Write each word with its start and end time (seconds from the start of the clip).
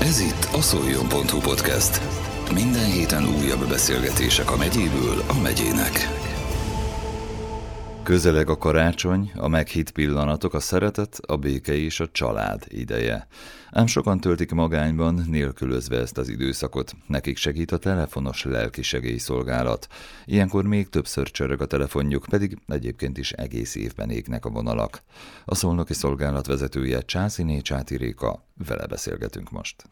Ez 0.00 0.20
itt 0.20 0.48
a 0.52 0.60
szoljon.hu 0.60 1.38
podcast. 1.40 2.00
Minden 2.54 2.84
héten 2.84 3.28
újabb 3.38 3.68
beszélgetések 3.68 4.50
a 4.50 4.56
megyéből 4.56 5.22
a 5.28 5.40
megyének. 5.40 6.17
Közeleg 8.08 8.48
a 8.48 8.56
karácsony, 8.56 9.32
a 9.36 9.48
meghitt 9.48 9.90
pillanatok, 9.90 10.54
a 10.54 10.60
szeretet, 10.60 11.20
a 11.26 11.36
béke 11.36 11.74
és 11.74 12.00
a 12.00 12.08
család 12.12 12.64
ideje. 12.68 13.26
Ám 13.70 13.86
sokan 13.86 14.20
töltik 14.20 14.50
magányban, 14.50 15.24
nélkülözve 15.26 15.98
ezt 16.00 16.18
az 16.18 16.28
időszakot. 16.28 16.92
Nekik 17.06 17.36
segít 17.36 17.72
a 17.72 17.78
telefonos 17.78 18.44
lelki 18.44 18.82
segélyszolgálat. 18.82 19.86
Ilyenkor 20.24 20.64
még 20.64 20.88
többször 20.88 21.30
csörög 21.30 21.60
a 21.60 21.66
telefonjuk, 21.66 22.26
pedig 22.30 22.58
egyébként 22.66 23.18
is 23.18 23.32
egész 23.32 23.74
évben 23.74 24.10
égnek 24.10 24.44
a 24.44 24.50
vonalak. 24.50 25.02
A 25.44 25.54
szolnoki 25.54 25.94
szolgálat 25.94 26.46
vezetője 26.46 27.02
Császiné 27.02 27.60
Csáti 27.60 27.96
Réka. 27.96 28.44
Vele 28.68 28.86
beszélgetünk 28.86 29.50
most. 29.50 29.84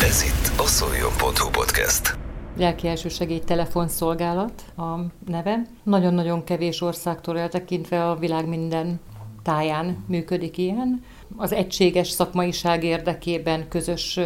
Ez 0.00 0.22
itt 0.22 0.60
a 0.60 0.66
szoljon.hu 0.66 1.50
podcast 1.50 2.23
lelki 2.56 2.88
elsősegély 2.88 3.38
telefonszolgálat 3.38 4.64
a 4.76 4.98
neve. 5.26 5.62
Nagyon-nagyon 5.82 6.44
kevés 6.44 6.80
országtól 6.80 7.38
eltekintve 7.38 8.08
a 8.08 8.16
világ 8.16 8.48
minden 8.48 9.00
táján 9.42 10.04
működik 10.08 10.58
ilyen. 10.58 11.02
Az 11.36 11.52
egységes 11.52 12.08
szakmaiság 12.08 12.84
érdekében 12.84 13.68
közös 13.68 14.20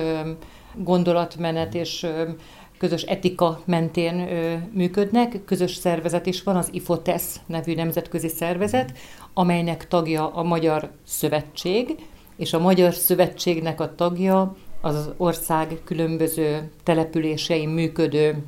gondolatmenet 0.75 1.75
és 1.75 2.07
közös 2.79 3.03
etika 3.03 3.61
mentén 3.65 4.29
működnek. 4.73 5.45
Közös 5.45 5.75
szervezet 5.75 6.27
is 6.27 6.43
van, 6.43 6.57
az 6.57 6.69
IFOTES 6.73 7.23
nevű 7.47 7.75
nemzetközi 7.75 8.29
szervezet, 8.29 8.93
amelynek 9.35 9.89
tagja 9.89 10.33
a 10.33 10.43
Magyar 10.43 10.91
Szövetség, 11.05 11.95
és 12.37 12.53
a 12.53 12.59
Magyar 12.59 12.95
Szövetségnek 12.95 13.81
a 13.81 13.95
tagja 13.95 14.57
az 14.81 15.11
ország 15.17 15.81
különböző 15.85 16.71
településein 16.83 17.69
működő 17.69 18.45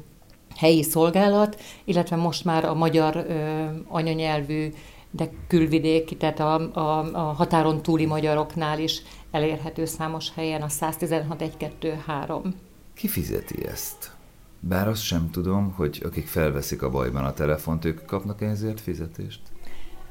helyi 0.57 0.83
szolgálat, 0.83 1.61
illetve 1.85 2.17
most 2.17 2.45
már 2.45 2.65
a 2.65 2.75
magyar 2.75 3.17
ö, 3.17 3.65
anyanyelvű, 3.89 4.69
de 5.11 5.31
külvidéki, 5.47 6.17
tehát 6.17 6.41
a, 6.41 6.73
a, 6.73 6.99
a 7.13 7.33
határon 7.33 7.83
túli 7.83 8.07
magyaroknál 8.07 8.79
is 8.81 9.03
elérhető 9.31 9.85
számos 9.85 10.35
helyen 10.35 10.63
a 10.63 10.69
116 10.69 11.43
1 11.43 11.57
2 11.57 12.03
3. 12.07 12.55
Ki 12.95 13.09
fizeti 13.09 13.67
ezt? 13.67 14.13
Bár 14.61 14.89
azt 14.89 15.03
sem 15.03 15.31
tudom, 15.31 15.73
hogy 15.77 16.03
akik 16.05 16.27
felveszik 16.27 16.83
a 16.83 16.91
bajban 16.91 17.25
a 17.25 17.33
telefont, 17.33 17.85
ők 17.85 18.05
kapnak 18.05 18.41
ezért 18.41 18.81
fizetést? 18.81 19.41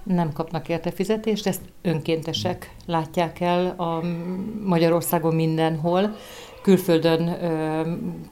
Nem 0.04 0.34
kapnak 0.34 0.70
érte 0.70 0.92
fizetést, 0.92 1.48
ezt 1.48 1.62
önkéntesek 1.82 2.76
látják 2.86 3.40
el 3.40 3.68
a 3.78 4.04
Magyarországon 4.64 5.36
mindenhol, 5.36 6.16
külföldön 6.62 7.28
ö, 7.28 7.82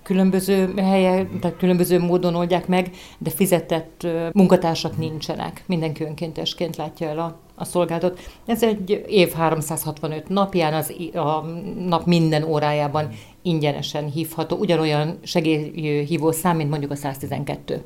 különböző 0.03 0.73
helyen, 0.75 1.39
tehát 1.39 1.57
különböző 1.57 1.99
módon 1.99 2.35
oldják 2.35 2.67
meg, 2.67 2.91
de 3.17 3.29
fizetett 3.29 4.03
ö, 4.03 4.27
munkatársak 4.33 4.97
nincsenek. 4.97 5.63
Mindenki 5.65 6.03
önkéntesként 6.03 6.75
látja 6.75 7.07
el 7.07 7.19
a, 7.19 7.39
a 7.55 7.63
szolgálatot. 7.63 8.19
Ez 8.45 8.63
egy 8.63 9.03
év 9.07 9.31
365 9.31 10.29
napján, 10.29 10.73
az, 10.73 10.93
a 11.13 11.41
nap 11.87 12.05
minden 12.05 12.43
órájában 12.43 13.09
ingyenesen 13.41 14.05
hívható, 14.11 14.57
ugyanolyan 14.57 15.17
segélyhívó 15.23 16.31
szám, 16.31 16.55
mint 16.55 16.69
mondjuk 16.69 16.91
a 16.91 16.95
112 16.95 17.85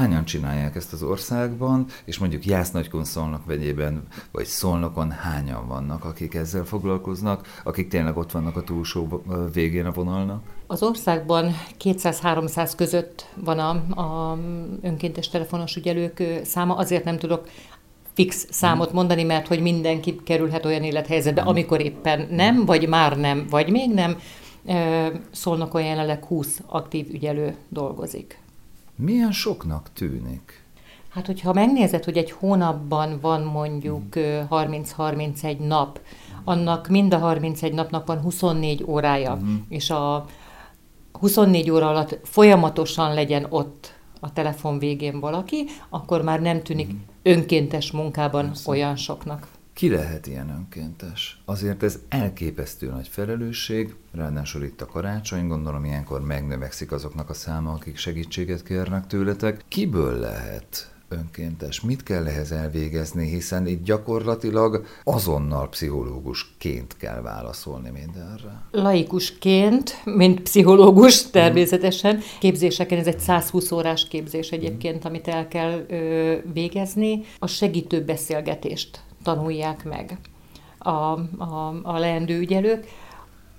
hányan 0.00 0.24
csinálják 0.24 0.76
ezt 0.76 0.92
az 0.92 1.02
országban, 1.02 1.86
és 2.04 2.18
mondjuk 2.18 2.44
Jász 2.44 2.70
Nagykun 2.70 3.04
Szolnok 3.04 3.44
vegyében, 3.46 4.02
vagy 4.32 4.44
Szolnokon 4.44 5.10
hányan 5.10 5.68
vannak, 5.68 6.04
akik 6.04 6.34
ezzel 6.34 6.64
foglalkoznak, 6.64 7.60
akik 7.64 7.88
tényleg 7.88 8.16
ott 8.16 8.32
vannak 8.32 8.56
a 8.56 8.62
túlsó 8.62 9.22
végén 9.52 9.86
a 9.86 9.92
vonalnak? 9.92 10.42
Az 10.66 10.82
országban 10.82 11.52
200-300 11.84 12.72
között 12.76 13.26
van 13.44 13.58
a, 13.58 14.00
a 14.00 14.38
önkéntes 14.82 15.28
telefonos 15.28 15.76
ügyelők 15.76 16.22
száma, 16.44 16.74
azért 16.74 17.04
nem 17.04 17.18
tudok 17.18 17.48
fix 18.12 18.46
számot 18.50 18.92
mondani, 18.92 19.22
mert 19.22 19.46
hogy 19.46 19.60
mindenki 19.60 20.20
kerülhet 20.24 20.64
olyan 20.64 20.82
élethelyzetbe, 20.82 21.42
amikor 21.42 21.80
éppen 21.80 22.26
nem, 22.30 22.64
vagy 22.64 22.88
már 22.88 23.18
nem, 23.18 23.46
vagy 23.50 23.70
még 23.70 23.90
nem. 23.90 24.16
Szolnokon 25.30 25.82
jelenleg 25.82 26.24
20 26.24 26.60
aktív 26.66 27.08
ügyelő 27.10 27.54
dolgozik. 27.68 28.38
Milyen 29.00 29.32
soknak 29.32 29.90
tűnik? 29.92 30.64
Hát, 31.08 31.26
hogyha 31.26 31.52
megnézed, 31.52 32.04
hogy 32.04 32.16
egy 32.16 32.30
hónapban 32.30 33.18
van 33.20 33.42
mondjuk 33.42 34.02
30-31 34.14 35.58
nap, 35.58 36.00
annak 36.44 36.88
mind 36.88 37.14
a 37.14 37.18
31 37.18 37.72
napnak 37.72 38.06
van 38.06 38.20
24 38.20 38.84
órája, 38.86 39.32
uh-huh. 39.32 39.50
és 39.68 39.90
a 39.90 40.26
24 41.12 41.70
óra 41.70 41.88
alatt 41.88 42.18
folyamatosan 42.22 43.14
legyen 43.14 43.46
ott 43.48 43.94
a 44.20 44.32
telefon 44.32 44.78
végén 44.78 45.20
valaki, 45.20 45.64
akkor 45.88 46.22
már 46.22 46.40
nem 46.40 46.62
tűnik 46.62 46.86
uh-huh. 46.86 47.02
önkéntes 47.22 47.90
munkában 47.90 48.46
Persze. 48.46 48.70
olyan 48.70 48.96
soknak. 48.96 49.48
Ki 49.72 49.90
lehet 49.90 50.26
ilyen 50.26 50.50
önkéntes? 50.50 51.42
Azért 51.44 51.82
ez 51.82 51.98
elképesztő 52.08 52.90
nagy 52.90 53.08
felelősség, 53.08 53.94
ráadásul 54.12 54.62
itt 54.62 54.80
a 54.80 54.86
karácsony, 54.86 55.46
gondolom 55.46 55.84
ilyenkor 55.84 56.20
megnövekszik 56.20 56.92
azoknak 56.92 57.30
a 57.30 57.34
száma, 57.34 57.72
akik 57.72 57.96
segítséget 57.96 58.62
kérnek 58.62 59.06
tőletek. 59.06 59.64
Kiből 59.68 60.18
lehet 60.18 60.94
önkéntes? 61.08 61.80
Mit 61.80 62.02
kell 62.02 62.26
ehhez 62.26 62.52
elvégezni, 62.52 63.28
hiszen 63.28 63.66
itt 63.66 63.84
gyakorlatilag 63.84 64.84
azonnal 65.04 65.68
pszichológusként 65.68 66.96
kell 66.96 67.20
válaszolni 67.20 67.90
mindenre. 67.90 68.62
Laikusként, 68.70 70.00
mint 70.04 70.40
pszichológus 70.40 71.30
természetesen. 71.30 72.20
Képzéseken 72.40 72.98
ez 72.98 73.06
egy 73.06 73.20
120 73.20 73.70
órás 73.70 74.08
képzés 74.08 74.50
egyébként, 74.50 75.04
amit 75.04 75.28
el 75.28 75.48
kell 75.48 75.84
ö, 75.88 76.36
végezni. 76.52 77.22
A 77.38 77.46
segítő 77.46 78.04
beszélgetést 78.04 79.00
tanulják 79.22 79.84
meg 79.84 80.18
a, 80.78 80.90
a, 80.90 81.80
a 81.82 81.98
leendő 81.98 82.38
ügyelők. 82.38 82.86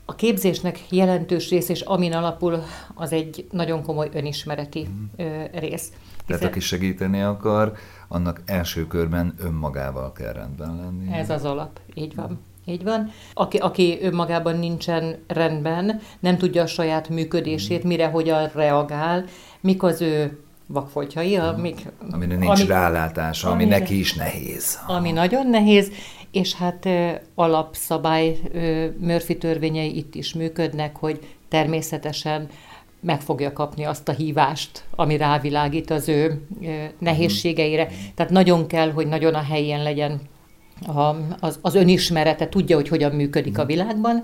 A 0.05 0.15
képzésnek 0.15 0.79
jelentős 0.89 1.49
rész, 1.49 1.69
és 1.69 1.81
amin 1.81 2.13
alapul, 2.13 2.63
az 2.93 3.11
egy 3.11 3.47
nagyon 3.51 3.83
komoly 3.83 4.09
önismereti 4.13 4.87
mm. 4.89 5.25
rész. 5.53 5.91
Tehát 6.25 6.43
aki 6.43 6.59
segíteni 6.59 7.21
akar, 7.21 7.73
annak 8.07 8.41
első 8.45 8.87
körben 8.87 9.33
önmagával 9.39 10.11
kell 10.11 10.33
rendben 10.33 10.75
lenni. 10.75 11.13
Ez 11.13 11.29
az 11.29 11.45
alap, 11.45 11.79
így 11.93 12.15
van. 12.15 12.39
Így 12.65 12.83
van. 12.83 13.11
Aki, 13.33 13.57
aki 13.57 13.97
önmagában 14.01 14.59
nincsen 14.59 15.15
rendben, 15.27 16.01
nem 16.19 16.37
tudja 16.37 16.61
a 16.61 16.67
saját 16.67 17.09
működését, 17.09 17.83
mire 17.83 18.07
hogyan 18.07 18.49
reagál, 18.53 19.25
mik 19.59 19.83
az 19.83 20.01
ő 20.01 20.39
vakfolytjai, 20.71 21.35
amik... 21.35 21.87
Amire 22.11 22.35
nincs 22.35 22.59
ami, 22.59 22.67
rálátása, 22.67 23.49
ami 23.49 23.63
amire, 23.63 23.77
neki 23.77 23.99
is 23.99 24.13
nehéz. 24.13 24.79
Ami 24.87 25.11
nagyon 25.11 25.47
nehéz, 25.47 25.91
és 26.31 26.55
hát 26.55 26.87
alapszabály, 27.35 28.37
Murphy 28.97 29.37
törvényei 29.37 29.97
itt 29.97 30.15
is 30.15 30.33
működnek, 30.33 30.95
hogy 30.95 31.19
természetesen 31.49 32.47
meg 32.99 33.21
fogja 33.21 33.53
kapni 33.53 33.83
azt 33.83 34.09
a 34.09 34.11
hívást, 34.11 34.83
ami 34.95 35.17
rávilágít 35.17 35.89
az 35.89 36.09
ő 36.09 36.47
nehézségeire. 36.99 37.87
Tehát 38.15 38.31
nagyon 38.31 38.67
kell, 38.67 38.91
hogy 38.91 39.07
nagyon 39.07 39.33
a 39.33 39.43
helyén 39.43 39.83
legyen 39.83 40.21
a, 40.87 41.15
az, 41.39 41.59
az 41.61 41.75
önismerete, 41.75 42.49
tudja, 42.49 42.75
hogy 42.75 42.87
hogyan 42.87 43.11
működik 43.11 43.57
a 43.57 43.65
világban, 43.65 44.23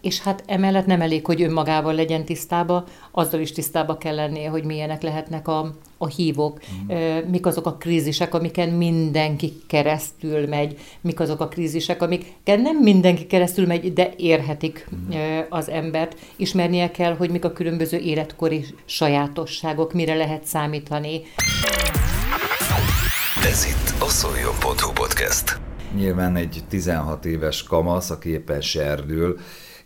és 0.00 0.20
hát 0.20 0.42
emellett 0.46 0.86
nem 0.86 1.00
elég, 1.00 1.26
hogy 1.26 1.42
önmagával 1.42 1.94
legyen 1.94 2.24
tisztába, 2.24 2.84
azzal 3.10 3.40
is 3.40 3.52
tisztába 3.52 3.98
kell 3.98 4.14
lennie, 4.14 4.48
hogy 4.48 4.64
milyenek 4.64 5.02
lehetnek 5.02 5.48
a, 5.48 5.74
a 5.98 6.06
hívók, 6.06 6.60
mm. 6.92 6.96
mik 7.30 7.46
azok 7.46 7.66
a 7.66 7.74
krízisek, 7.74 8.34
amiken 8.34 8.68
mindenki 8.68 9.52
keresztül 9.66 10.46
megy, 10.46 10.78
mik 11.00 11.20
azok 11.20 11.40
a 11.40 11.48
krízisek, 11.48 12.02
amiken 12.02 12.60
nem 12.60 12.76
mindenki 12.76 13.26
keresztül 13.26 13.66
megy, 13.66 13.92
de 13.92 14.12
érhetik 14.16 14.88
mm. 14.94 15.38
az 15.48 15.68
embert. 15.68 16.16
Ismernie 16.36 16.90
kell, 16.90 17.16
hogy 17.16 17.30
mik 17.30 17.44
a 17.44 17.52
különböző 17.52 17.98
életkori 17.98 18.64
sajátosságok, 18.84 19.92
mire 19.92 20.14
lehet 20.14 20.44
számítani. 20.44 21.20
Ez 23.44 23.66
itt 23.66 24.02
a 24.02 24.08
szoljon.hu 24.08 24.92
podcast. 24.92 25.60
Nyilván 25.94 26.36
egy 26.36 26.60
16 26.68 27.24
éves 27.24 27.62
kamasz, 27.62 28.10
aki 28.10 28.28
éppen 28.28 28.60
serdül, 28.60 29.38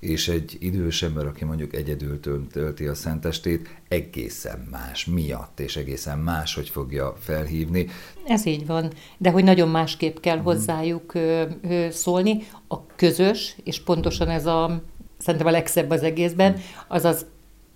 és 0.04 0.28
egy 0.28 0.56
idős 0.60 1.02
ember, 1.02 1.26
aki 1.26 1.44
mondjuk 1.44 1.74
egyedül 1.74 2.20
tölti 2.52 2.86
a 2.86 2.94
szentestét, 2.94 3.68
egészen 3.88 4.68
más 4.70 5.04
miatt, 5.04 5.60
és 5.60 5.76
egészen 5.76 6.18
más, 6.18 6.54
hogy 6.54 6.68
fogja 6.68 7.14
felhívni. 7.20 7.86
Ez 8.26 8.46
így 8.46 8.66
van, 8.66 8.92
de 9.18 9.30
hogy 9.30 9.44
nagyon 9.44 9.68
másképp 9.68 10.18
kell 10.18 10.36
uh-huh. 10.36 10.52
hozzájuk 10.52 11.14
ö, 11.14 11.44
ö, 11.62 11.86
szólni. 11.90 12.46
A 12.68 12.86
közös, 12.86 13.56
és 13.64 13.82
pontosan 13.82 14.28
ez 14.28 14.46
a, 14.46 14.82
szerintem 15.18 15.48
a 15.48 15.50
legszebb 15.50 15.90
az 15.90 16.02
egészben, 16.02 16.52
uh-huh. 16.52 16.66
az 16.88 17.04
az 17.04 17.26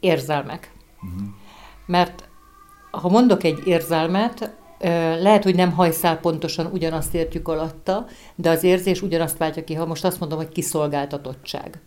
érzelmek. 0.00 0.72
Uh-huh. 1.02 1.28
Mert 1.86 2.28
ha 2.90 3.08
mondok 3.08 3.44
egy 3.44 3.60
érzelmet, 3.64 4.56
lehet, 5.20 5.42
hogy 5.42 5.54
nem 5.54 5.72
hajszál 5.72 6.18
pontosan 6.18 6.66
ugyanazt 6.66 7.14
értjük 7.14 7.48
alatta, 7.48 8.06
de 8.34 8.50
az 8.50 8.62
érzés 8.62 9.02
ugyanazt 9.02 9.38
váltja 9.38 9.64
ki, 9.64 9.74
ha 9.74 9.86
most 9.86 10.04
azt 10.04 10.20
mondom, 10.20 10.38
hogy 10.38 10.48
kiszolgáltatottság 10.48 11.80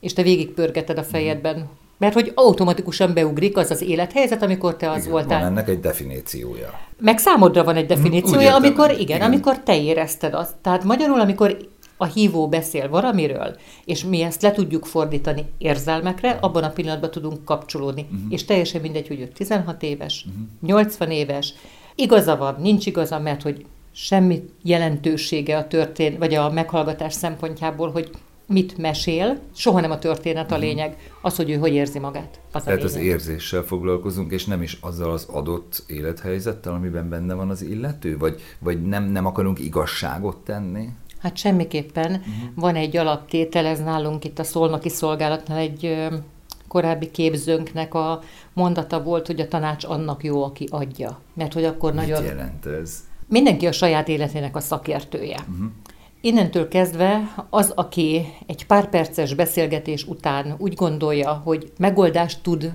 és 0.00 0.12
te 0.12 0.22
végigpörgeted 0.22 0.98
a 0.98 1.02
fejedben, 1.02 1.68
mert 1.98 2.14
hogy 2.14 2.32
automatikusan 2.34 3.14
beugrik 3.14 3.56
az 3.56 3.70
az 3.70 3.82
élethelyzet, 3.82 4.42
amikor 4.42 4.76
te 4.76 4.90
az 4.90 4.98
igen, 4.98 5.10
voltál. 5.10 5.38
Van 5.38 5.48
ennek 5.48 5.68
egy 5.68 5.80
definíciója. 5.80 6.80
Meg 6.98 7.18
számodra 7.18 7.64
van 7.64 7.76
egy 7.76 7.86
definíciója, 7.86 8.40
értem, 8.40 8.62
amikor, 8.62 8.90
igen, 8.90 9.00
igen. 9.00 9.20
amikor 9.20 9.58
te 9.58 9.80
érezted 9.82 10.34
azt. 10.34 10.54
Tehát 10.62 10.84
magyarul, 10.84 11.20
amikor 11.20 11.56
a 11.96 12.04
hívó 12.04 12.48
beszél 12.48 12.88
valamiről, 12.88 13.56
és 13.84 14.04
mi 14.04 14.22
ezt 14.22 14.42
le 14.42 14.52
tudjuk 14.52 14.86
fordítani 14.86 15.44
érzelmekre, 15.58 16.38
abban 16.40 16.62
a 16.62 16.70
pillanatban 16.70 17.10
tudunk 17.10 17.44
kapcsolódni. 17.44 18.02
Uh-huh. 18.02 18.32
És 18.32 18.44
teljesen 18.44 18.80
mindegy, 18.80 19.08
hogy 19.08 19.20
ő 19.20 19.28
16 19.28 19.82
éves, 19.82 20.26
uh-huh. 20.28 20.46
80 20.60 21.10
éves, 21.10 21.54
igaza 21.94 22.36
van, 22.36 22.56
nincs 22.60 22.86
igaza, 22.86 23.18
mert 23.18 23.42
hogy 23.42 23.64
semmi 23.92 24.42
jelentősége 24.62 25.56
a 25.56 25.66
történ, 25.66 26.18
vagy 26.18 26.34
a 26.34 26.50
meghallgatás 26.50 27.12
szempontjából, 27.12 27.90
hogy 27.90 28.10
mit 28.50 28.78
mesél, 28.78 29.38
soha 29.54 29.80
nem 29.80 29.90
a 29.90 29.98
történet 29.98 30.52
a 30.52 30.56
lényeg, 30.56 30.96
az, 31.22 31.36
hogy 31.36 31.50
ő 31.50 31.54
hogy 31.54 31.72
érzi 31.72 31.98
magát. 31.98 32.40
Az 32.52 32.62
Tehát 32.62 32.82
az 32.82 32.96
érzéssel 32.96 33.62
foglalkozunk, 33.62 34.32
és 34.32 34.44
nem 34.44 34.62
is 34.62 34.78
azzal 34.80 35.10
az 35.10 35.26
adott 35.30 35.82
élethelyzettel, 35.86 36.72
amiben 36.72 37.08
benne 37.08 37.34
van 37.34 37.50
az 37.50 37.62
illető? 37.62 38.18
Vagy, 38.18 38.40
vagy 38.58 38.82
nem, 38.82 39.04
nem 39.04 39.26
akarunk 39.26 39.58
igazságot 39.58 40.36
tenni? 40.36 40.88
Hát 41.18 41.36
semmiképpen. 41.36 42.10
Uh-huh. 42.10 42.34
Van 42.54 42.76
egy 42.76 42.96
alaptétel, 42.96 43.66
ez 43.66 43.78
nálunk 43.78 44.24
itt 44.24 44.38
a 44.38 44.44
Szolnoki 44.44 44.88
Szolgálatnál 44.88 45.58
egy 45.58 46.08
korábbi 46.68 47.10
képzőnknek 47.10 47.94
a 47.94 48.20
mondata 48.52 49.02
volt, 49.02 49.26
hogy 49.26 49.40
a 49.40 49.48
tanács 49.48 49.84
annak 49.84 50.24
jó, 50.24 50.44
aki 50.44 50.66
adja. 50.70 51.20
Mert 51.34 51.52
hogy 51.52 51.64
akkor 51.64 51.92
Mit 51.92 52.00
nagyon... 52.00 52.24
jelent 52.24 52.66
ez? 52.66 52.98
Mindenki 53.26 53.66
a 53.66 53.72
saját 53.72 54.08
életének 54.08 54.56
a 54.56 54.60
szakértője. 54.60 55.38
Uh-huh. 55.40 55.70
Innentől 56.20 56.68
kezdve 56.68 57.34
az, 57.50 57.72
aki 57.74 58.34
egy 58.46 58.66
pár 58.66 58.88
perces 58.88 59.34
beszélgetés 59.34 60.04
után 60.06 60.54
úgy 60.58 60.74
gondolja, 60.74 61.32
hogy 61.44 61.72
megoldást 61.78 62.42
tud 62.42 62.72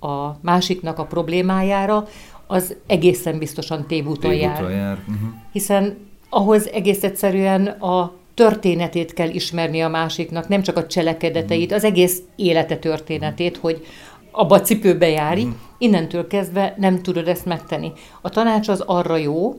a 0.00 0.30
másiknak 0.40 0.98
a 0.98 1.04
problémájára, 1.04 2.08
az 2.46 2.76
egészen 2.86 3.38
biztosan 3.38 3.86
tévúton 3.86 4.34
jár. 4.34 4.70
Jár. 4.70 4.98
Uh-huh. 4.98 5.28
Hiszen 5.52 5.96
ahhoz 6.28 6.68
egész 6.68 7.02
egyszerűen 7.02 7.66
a 7.66 8.12
történetét 8.34 9.12
kell 9.12 9.28
ismerni 9.28 9.80
a 9.80 9.88
másiknak, 9.88 10.48
nem 10.48 10.62
csak 10.62 10.76
a 10.76 10.86
cselekedeteit, 10.86 11.72
az 11.72 11.84
egész 11.84 12.22
élete 12.36 12.76
történetét, 12.76 13.56
hogy 13.56 13.86
abba 14.30 14.54
a 14.54 14.60
cipőbe 14.60 15.08
járj, 15.08 15.46
innentől 15.78 16.26
kezdve 16.26 16.74
nem 16.78 17.02
tudod 17.02 17.28
ezt 17.28 17.44
megtenni. 17.44 17.92
A 18.20 18.28
tanács 18.28 18.68
az 18.68 18.80
arra 18.80 19.16
jó, 19.16 19.56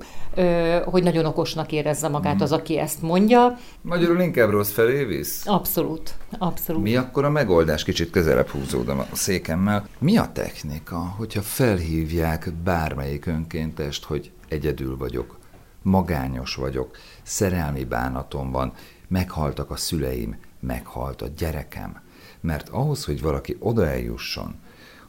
hogy 0.85 1.03
nagyon 1.03 1.25
okosnak 1.25 1.71
érezze 1.71 2.07
magát 2.07 2.41
az, 2.41 2.51
aki 2.51 2.77
ezt 2.77 3.01
mondja. 3.01 3.57
Magyarul 3.81 4.21
inkább 4.21 4.49
rossz 4.49 4.71
felé 4.71 5.03
visz? 5.03 5.47
Abszolút, 5.47 6.13
abszolút. 6.37 6.83
Mi 6.83 6.95
akkor 6.95 7.25
a 7.25 7.29
megoldás? 7.29 7.83
Kicsit 7.83 8.09
közelebb 8.09 8.47
húzódom 8.47 8.99
a 8.99 9.05
székemmel. 9.11 9.87
Mi 9.99 10.17
a 10.17 10.29
technika, 10.33 10.97
hogyha 11.17 11.41
felhívják 11.41 12.53
bármelyik 12.63 13.25
önkéntest, 13.25 14.03
hogy 14.03 14.31
egyedül 14.49 14.97
vagyok, 14.97 15.37
magányos 15.81 16.55
vagyok, 16.55 16.97
szerelmi 17.23 17.83
bánatom 17.83 18.51
van, 18.51 18.73
meghaltak 19.07 19.71
a 19.71 19.75
szüleim, 19.75 20.35
meghalt 20.59 21.21
a 21.21 21.27
gyerekem. 21.37 22.01
Mert 22.41 22.69
ahhoz, 22.69 23.05
hogy 23.05 23.21
valaki 23.21 23.55
oda 23.59 23.87
eljusson, 23.87 24.55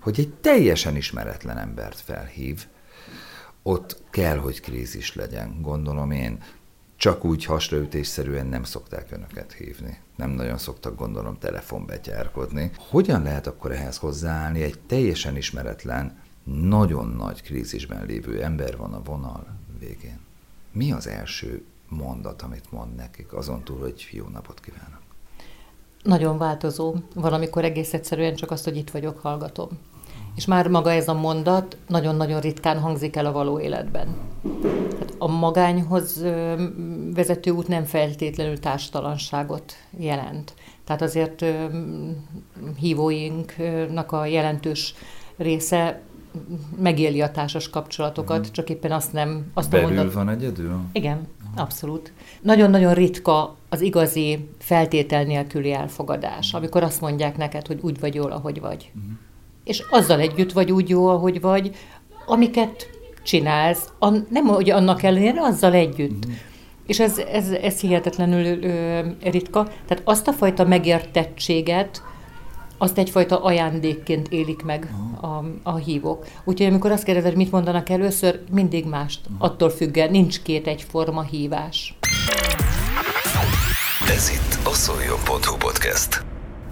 hogy 0.00 0.20
egy 0.20 0.34
teljesen 0.34 0.96
ismeretlen 0.96 1.58
embert 1.58 2.00
felhív, 2.00 2.66
ott 3.62 4.02
kell, 4.10 4.36
hogy 4.36 4.60
krízis 4.60 5.14
legyen, 5.14 5.58
gondolom 5.60 6.10
én. 6.10 6.42
Csak 6.96 7.24
úgy 7.24 7.44
hasraütésszerűen 7.44 8.46
nem 8.46 8.64
szokták 8.64 9.10
önöket 9.10 9.52
hívni. 9.52 10.00
Nem 10.16 10.30
nagyon 10.30 10.58
szoktak, 10.58 10.96
gondolom, 10.96 11.38
telefonbetyárkodni. 11.38 12.70
Hogyan 12.76 13.22
lehet 13.22 13.46
akkor 13.46 13.72
ehhez 13.72 13.96
hozzáállni? 13.96 14.62
Egy 14.62 14.78
teljesen 14.78 15.36
ismeretlen, 15.36 16.20
nagyon 16.44 17.08
nagy 17.08 17.42
krízisben 17.42 18.06
lévő 18.06 18.42
ember 18.42 18.76
van 18.76 18.92
a 18.92 19.02
vonal 19.02 19.46
végén. 19.78 20.20
Mi 20.72 20.92
az 20.92 21.06
első 21.06 21.64
mondat, 21.88 22.42
amit 22.42 22.72
mond 22.72 22.94
nekik, 22.94 23.32
azon 23.32 23.64
túl, 23.64 23.78
hogy 23.78 24.08
jó 24.10 24.28
napot 24.28 24.60
kívánok? 24.60 25.00
Nagyon 26.02 26.38
változó. 26.38 26.94
Valamikor 27.14 27.64
egész 27.64 27.92
egyszerűen 27.92 28.34
csak 28.34 28.50
azt, 28.50 28.64
hogy 28.64 28.76
itt 28.76 28.90
vagyok, 28.90 29.18
hallgatom. 29.18 29.68
És 30.36 30.46
már 30.46 30.68
maga 30.68 30.92
ez 30.92 31.08
a 31.08 31.14
mondat 31.14 31.76
nagyon-nagyon 31.88 32.40
ritkán 32.40 32.80
hangzik 32.80 33.16
el 33.16 33.26
a 33.26 33.32
való 33.32 33.60
életben. 33.60 34.06
Hát 34.98 35.14
a 35.18 35.26
magányhoz 35.26 36.24
vezető 37.14 37.50
út 37.50 37.68
nem 37.68 37.84
feltétlenül 37.84 38.58
társtalanságot 38.58 39.72
jelent. 39.98 40.54
Tehát 40.84 41.02
azért 41.02 41.44
hívóinknak 42.76 44.12
a 44.12 44.26
jelentős 44.26 44.94
része 45.36 46.00
megéli 46.78 47.20
a 47.20 47.30
társas 47.30 47.70
kapcsolatokat, 47.70 48.50
csak 48.50 48.70
éppen 48.70 48.92
azt 48.92 49.12
nem... 49.12 49.50
Azt 49.54 49.72
a 49.72 49.76
Belül 49.76 49.94
mondat... 49.94 50.12
van 50.12 50.28
egyedül? 50.28 50.80
Igen, 50.92 51.28
abszolút. 51.56 52.12
Nagyon-nagyon 52.40 52.94
ritka 52.94 53.56
az 53.72 53.80
igazi 53.80 54.48
feltétel 54.58 55.24
nélküli 55.24 55.72
elfogadás, 55.72 56.52
amikor 56.52 56.82
azt 56.82 57.00
mondják 57.00 57.36
neked, 57.36 57.66
hogy 57.66 57.78
úgy 57.80 58.00
vagy 58.00 58.14
jól, 58.14 58.30
ahogy 58.30 58.60
vagy. 58.60 58.90
Uh-huh. 58.94 59.12
És 59.64 59.82
azzal 59.90 60.20
együtt 60.20 60.52
vagy 60.52 60.72
úgy 60.72 60.88
jó, 60.88 61.08
ahogy 61.08 61.40
vagy, 61.40 61.76
amiket 62.26 62.90
csinálsz, 63.22 63.88
an, 63.98 64.26
nem 64.30 64.46
hogy 64.46 64.70
annak 64.70 65.02
ellenére, 65.02 65.40
azzal 65.40 65.72
együtt. 65.72 66.24
Uh-huh. 66.24 66.40
És 66.86 67.00
ez, 67.00 67.18
ez, 67.18 67.50
ez 67.50 67.80
hihetetlenül 67.80 68.62
ö, 68.62 69.00
ritka. 69.22 69.64
Tehát 69.86 70.02
azt 70.04 70.28
a 70.28 70.32
fajta 70.32 70.64
megértettséget, 70.64 72.02
azt 72.78 72.98
egyfajta 72.98 73.42
ajándékként 73.42 74.28
élik 74.28 74.62
meg 74.62 74.94
a, 75.20 75.44
a 75.62 75.76
hívók. 75.76 76.26
Úgyhogy 76.44 76.66
amikor 76.66 76.90
azt 76.90 77.04
kérdezed, 77.04 77.36
mit 77.36 77.50
mondanak 77.50 77.88
először, 77.88 78.40
mindig 78.50 78.86
mást. 78.86 79.20
Attól 79.38 79.70
függően 79.70 80.10
nincs 80.10 80.42
két 80.42 80.66
egyforma 80.66 81.22
hívás. 81.22 81.94
Ez 84.08 84.30
itt 84.30 84.66
a 84.66 84.74
szoljon.hu 84.74 85.56
podcast. 85.56 86.24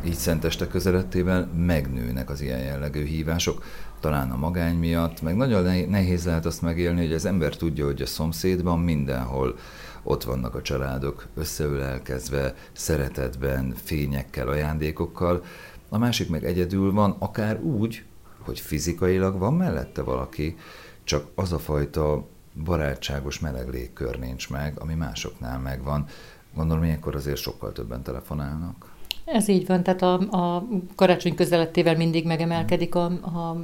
Így 0.05 0.15
szenteste 0.15 0.67
közelettével 0.67 1.51
megnőnek 1.57 2.31
az 2.31 2.41
ilyen 2.41 2.61
jellegű 2.61 3.05
hívások, 3.05 3.65
talán 4.01 4.31
a 4.31 4.37
magány 4.37 4.77
miatt, 4.77 5.23
meg 5.23 5.37
nagyon 5.37 5.63
ne- 5.63 5.87
nehéz 5.87 6.25
lehet 6.25 6.47
azt 6.47 6.63
megélni, 6.63 7.01
hogy 7.01 7.13
az 7.13 7.25
ember 7.25 7.57
tudja, 7.57 7.85
hogy 7.85 8.03
a 8.03 8.07
szomszédban 8.07 8.79
mindenhol 8.79 9.59
ott 10.03 10.25
vannak 10.25 10.55
a 10.55 10.63
családok, 10.63 11.27
összeülelkezve, 11.35 12.55
szeretetben, 12.73 13.75
fényekkel, 13.83 14.49
ajándékokkal, 14.49 15.45
a 15.89 15.99
másik 15.99 16.29
meg 16.29 16.45
egyedül 16.45 16.93
van, 16.93 17.17
akár 17.19 17.61
úgy, 17.61 18.05
hogy 18.39 18.61
fizikailag 18.61 19.39
van 19.39 19.55
mellette 19.55 20.03
valaki, 20.03 20.57
csak 21.05 21.27
az 21.35 21.53
a 21.53 21.59
fajta 21.59 22.27
barátságos 22.65 23.39
meleg 23.39 23.69
légkör 23.69 24.19
nincs 24.19 24.51
meg, 24.51 24.79
ami 24.79 24.95
másoknál 24.95 25.59
megvan. 25.59 26.07
Gondolom, 26.55 26.85
ilyenkor 26.85 27.15
azért 27.15 27.37
sokkal 27.37 27.73
többen 27.73 28.03
telefonálnak. 28.03 28.93
Ez 29.25 29.49
így 29.49 29.67
van, 29.67 29.83
tehát 29.83 30.03
a, 30.03 30.13
a 30.19 30.67
karácsony 30.95 31.35
közelettével 31.35 31.97
mindig 31.97 32.27
megemelkedik 32.27 32.95
a, 32.95 33.05
a 33.05 33.61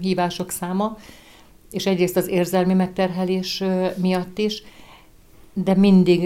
hívások 0.00 0.50
száma, 0.50 0.96
és 1.70 1.86
egyrészt 1.86 2.16
az 2.16 2.28
érzelmi 2.28 2.74
megterhelés 2.74 3.62
miatt 3.96 4.38
is, 4.38 4.62
de 5.52 5.74
mindig 5.74 6.22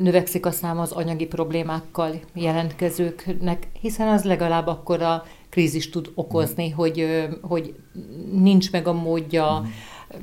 növekszik 0.00 0.46
a 0.46 0.50
száma 0.50 0.82
az 0.82 0.92
anyagi 0.92 1.26
problémákkal 1.26 2.20
jelentkezőknek, 2.34 3.68
hiszen 3.80 4.08
az 4.08 4.24
legalább 4.24 4.66
akkor 4.66 5.02
a 5.02 5.24
krízis 5.48 5.90
tud 5.90 6.10
okozni, 6.14 6.70
hogy, 6.70 7.00
ö, 7.00 7.24
hogy 7.40 7.74
nincs 8.32 8.72
meg 8.72 8.86
a 8.86 8.92
módja 8.92 9.66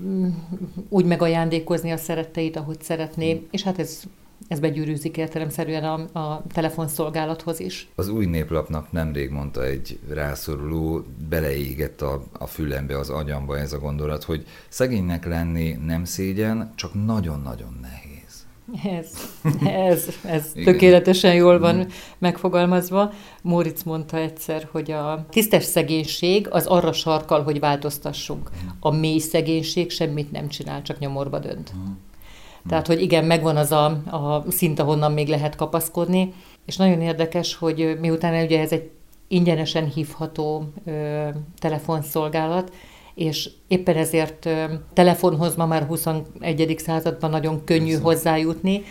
mm. 0.01 0.27
úgy 0.89 1.05
megajándékozni 1.05 1.91
a 1.91 1.97
szeretteit, 1.97 2.55
ahogy 2.55 2.81
szeretné, 2.81 3.47
és 3.51 3.63
hát 3.63 3.79
ez 3.79 4.03
ez 4.47 4.59
begyűrűzik 4.59 5.17
értelemszerűen 5.17 5.83
a, 5.83 6.19
a 6.19 6.43
telefonszolgálathoz 6.53 7.59
is. 7.59 7.87
Az 7.95 8.09
új 8.09 8.25
néplapnak 8.25 8.91
nemrég 8.91 9.29
mondta 9.29 9.65
egy 9.65 9.99
rászoruló, 10.09 11.03
beleégett 11.29 12.01
a, 12.01 12.23
a 12.31 12.47
fülembe, 12.47 12.97
az 12.97 13.09
agyamba 13.09 13.57
ez 13.57 13.73
a 13.73 13.79
gondolat, 13.79 14.23
hogy 14.23 14.45
szegénynek 14.69 15.25
lenni 15.25 15.71
nem 15.85 16.03
szégyen, 16.03 16.71
csak 16.75 17.05
nagyon-nagyon 17.05 17.77
nehéz. 17.81 18.11
Ez, 18.83 19.11
ez, 19.65 20.07
ez 20.25 20.51
tökéletesen 20.63 21.33
jól 21.33 21.59
van 21.59 21.87
megfogalmazva. 22.17 23.11
Móricz 23.41 23.83
mondta 23.83 24.17
egyszer, 24.17 24.67
hogy 24.71 24.91
a 24.91 25.25
tisztes 25.29 25.63
szegénység 25.63 26.47
az 26.49 26.65
arra 26.65 26.93
sarkal, 26.93 27.43
hogy 27.43 27.59
változtassunk. 27.59 28.49
A 28.79 28.91
mély 28.91 29.19
szegénység 29.19 29.91
semmit 29.91 30.31
nem 30.31 30.47
csinál, 30.47 30.81
csak 30.81 30.99
nyomorba 30.99 31.39
dönt. 31.39 31.73
Tehát, 32.67 32.87
hogy 32.87 33.01
igen, 33.01 33.25
megvan 33.25 33.57
az 33.57 33.71
a, 33.71 33.85
a 34.09 34.43
szint, 34.49 34.79
ahonnan 34.79 35.11
még 35.11 35.27
lehet 35.27 35.55
kapaszkodni, 35.55 36.33
és 36.65 36.77
nagyon 36.77 37.01
érdekes, 37.01 37.55
hogy 37.55 37.97
miután 37.99 38.43
ugye 38.43 38.59
ez 38.59 38.71
egy 38.71 38.89
ingyenesen 39.27 39.85
hívható 39.89 40.63
ö, 40.85 41.27
telefonszolgálat, 41.59 42.73
és 43.15 43.49
éppen 43.67 43.95
ezért 43.95 44.45
ö, 44.45 44.63
telefonhoz 44.93 45.55
ma 45.55 45.65
már 45.65 45.83
21. 45.83 46.75
században 46.77 47.29
nagyon 47.29 47.63
könnyű 47.63 47.91
Persze. 47.91 48.01
hozzájutni, 48.01 48.83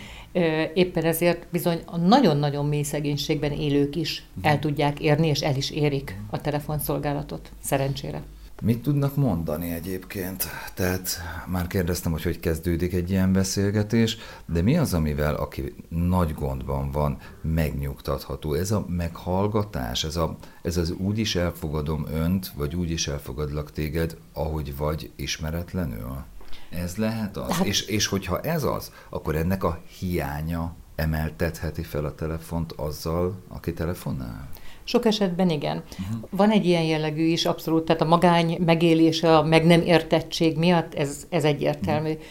Éppen 0.73 1.03
ezért 1.03 1.47
bizony 1.51 1.81
a 1.85 1.97
nagyon-nagyon 1.97 2.65
mély 2.65 2.83
szegénységben 2.83 3.51
élők 3.51 3.95
is 3.95 4.23
el 4.41 4.59
tudják 4.59 4.99
érni, 4.99 5.27
és 5.27 5.39
el 5.39 5.55
is 5.55 5.71
érik 5.71 6.19
a 6.29 6.41
telefonszolgálatot, 6.41 7.51
szerencsére. 7.61 8.21
Mit 8.65 8.81
tudnak 8.81 9.15
mondani 9.15 9.71
egyébként? 9.71 10.45
Tehát 10.73 11.19
már 11.47 11.67
kérdeztem, 11.67 12.11
hogy 12.11 12.23
hogy 12.23 12.39
kezdődik 12.39 12.93
egy 12.93 13.09
ilyen 13.09 13.33
beszélgetés, 13.33 14.17
de 14.45 14.61
mi 14.61 14.77
az, 14.77 14.93
amivel 14.93 15.35
aki 15.35 15.75
nagy 15.89 16.33
gondban 16.33 16.91
van, 16.91 17.17
megnyugtatható? 17.41 18.53
Ez 18.53 18.71
a 18.71 18.85
meghallgatás, 18.87 20.03
ez, 20.03 20.15
a, 20.15 20.37
ez 20.61 20.77
az 20.77 20.91
úgy 20.91 21.17
is 21.17 21.35
elfogadom 21.35 22.05
önt, 22.11 22.51
vagy 22.55 22.75
úgy 22.75 22.91
is 22.91 23.07
elfogadlak 23.07 23.71
téged, 23.71 24.17
ahogy 24.33 24.77
vagy 24.77 25.11
ismeretlenül? 25.15 26.23
Ez 26.69 26.95
lehet 26.95 27.37
az? 27.37 27.51
Hát... 27.51 27.65
És, 27.65 27.81
és 27.81 28.05
hogyha 28.05 28.39
ez 28.39 28.63
az, 28.63 28.91
akkor 29.09 29.35
ennek 29.35 29.63
a 29.63 29.81
hiánya 29.99 30.75
emeltetheti 30.95 31.83
fel 31.83 32.05
a 32.05 32.15
telefont 32.15 32.71
azzal, 32.71 33.41
aki 33.47 33.73
telefonál? 33.73 34.49
Sok 34.83 35.05
esetben 35.05 35.49
igen. 35.49 35.83
Uh-huh. 35.91 36.29
Van 36.29 36.51
egy 36.51 36.65
ilyen 36.65 36.83
jellegű 36.83 37.23
is, 37.23 37.45
abszolút, 37.45 37.85
tehát 37.85 38.01
a 38.01 38.05
magány 38.05 38.57
megélése, 38.65 39.37
a 39.37 39.43
meg 39.43 39.65
nem 39.65 39.81
értettség 39.81 40.57
miatt 40.57 40.93
ez, 40.93 41.25
ez 41.29 41.43
egyértelmű. 41.43 42.09
Uh-huh. 42.09 42.23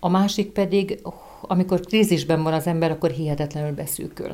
A 0.00 0.08
másik 0.08 0.50
pedig, 0.50 1.00
amikor 1.42 1.80
krízisben 1.80 2.42
van 2.42 2.52
az 2.52 2.66
ember, 2.66 2.90
akkor 2.90 3.10
hihetetlenül 3.10 3.74
beszűkül. 3.74 4.30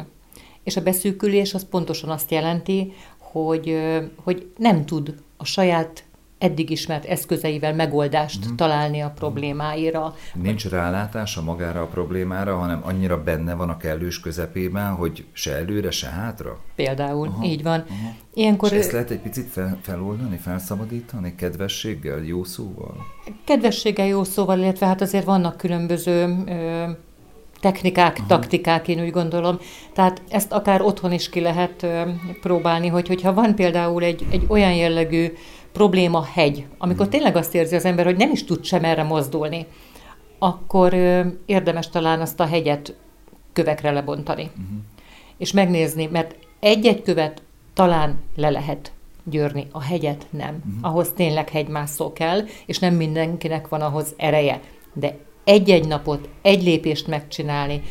És 0.64 0.76
a 0.76 0.82
beszűkülés 0.82 1.54
az 1.54 1.68
pontosan 1.68 2.10
azt 2.10 2.30
jelenti, 2.30 2.92
hogy, 3.18 3.78
hogy 4.22 4.50
nem 4.56 4.84
tud 4.84 5.14
a 5.36 5.44
saját 5.44 6.04
eddig 6.38 6.70
ismert 6.70 7.04
eszközeivel 7.04 7.74
megoldást 7.74 8.38
uh-huh. 8.40 8.56
találni 8.56 9.00
a 9.00 9.12
problémáira. 9.14 10.14
Nincs 10.34 10.68
rálátása 10.68 11.42
magára 11.42 11.80
a 11.80 11.86
problémára, 11.86 12.56
hanem 12.56 12.80
annyira 12.84 13.22
benne 13.22 13.54
van 13.54 13.68
a 13.68 13.76
kellős 13.76 14.20
közepében, 14.20 14.94
hogy 14.94 15.24
se 15.32 15.56
előre, 15.56 15.90
se 15.90 16.08
hátra? 16.08 16.58
Például, 16.74 17.28
uh-huh. 17.28 17.50
így 17.50 17.62
van. 17.62 17.80
Uh-huh. 17.80 17.96
Ilyenkor... 18.34 18.72
És 18.72 18.78
ezt 18.78 18.92
lehet 18.92 19.10
egy 19.10 19.20
picit 19.20 19.48
fel, 19.48 19.78
feloldani, 19.82 20.36
felszabadítani, 20.36 21.34
kedvességgel, 21.34 22.22
jó 22.24 22.44
szóval? 22.44 22.94
Kedvességgel, 23.44 24.06
jó 24.06 24.24
szóval, 24.24 24.58
illetve 24.58 24.86
hát 24.86 25.00
azért 25.00 25.24
vannak 25.24 25.56
különböző 25.56 26.36
ö, 26.46 26.84
technikák, 27.60 28.12
uh-huh. 28.12 28.26
taktikák, 28.26 28.88
én 28.88 29.00
úgy 29.00 29.10
gondolom. 29.10 29.58
Tehát 29.92 30.22
ezt 30.28 30.52
akár 30.52 30.80
otthon 30.80 31.12
is 31.12 31.28
ki 31.28 31.40
lehet 31.40 31.82
ö, 31.82 32.02
próbálni, 32.40 32.86
hogy 32.88 33.08
hogyha 33.08 33.34
van 33.34 33.54
például 33.54 34.02
egy, 34.02 34.26
egy 34.30 34.44
olyan 34.48 34.74
jellegű 34.74 35.32
probléma 35.78 36.26
hegy, 36.32 36.66
amikor 36.78 37.06
mm. 37.06 37.10
tényleg 37.10 37.36
azt 37.36 37.54
érzi 37.54 37.74
az 37.74 37.84
ember, 37.84 38.04
hogy 38.04 38.16
nem 38.16 38.30
is 38.30 38.44
tud 38.44 38.64
sem 38.64 38.84
erre 38.84 39.02
mozdulni, 39.02 39.66
akkor 40.38 40.94
érdemes 41.46 41.88
talán 41.88 42.20
azt 42.20 42.40
a 42.40 42.46
hegyet 42.46 42.96
kövekre 43.52 43.90
lebontani. 43.90 44.42
Uh-huh. 44.42 44.78
És 45.36 45.52
megnézni, 45.52 46.08
mert 46.12 46.36
egy-egy 46.60 47.02
követ 47.02 47.42
talán 47.74 48.18
le 48.36 48.50
lehet 48.50 48.92
győrni, 49.24 49.66
a 49.72 49.82
hegyet 49.82 50.26
nem. 50.30 50.62
Uh-huh. 50.66 50.90
Ahhoz 50.90 51.12
tényleg 51.16 51.48
hegymászó 51.48 52.12
kell, 52.12 52.40
és 52.66 52.78
nem 52.78 52.94
mindenkinek 52.94 53.68
van 53.68 53.80
ahhoz 53.80 54.14
ereje. 54.16 54.60
De 54.92 55.16
egy-egy 55.44 55.86
napot, 55.86 56.28
egy 56.42 56.62
lépést 56.62 57.06
megcsinálni, 57.06 57.82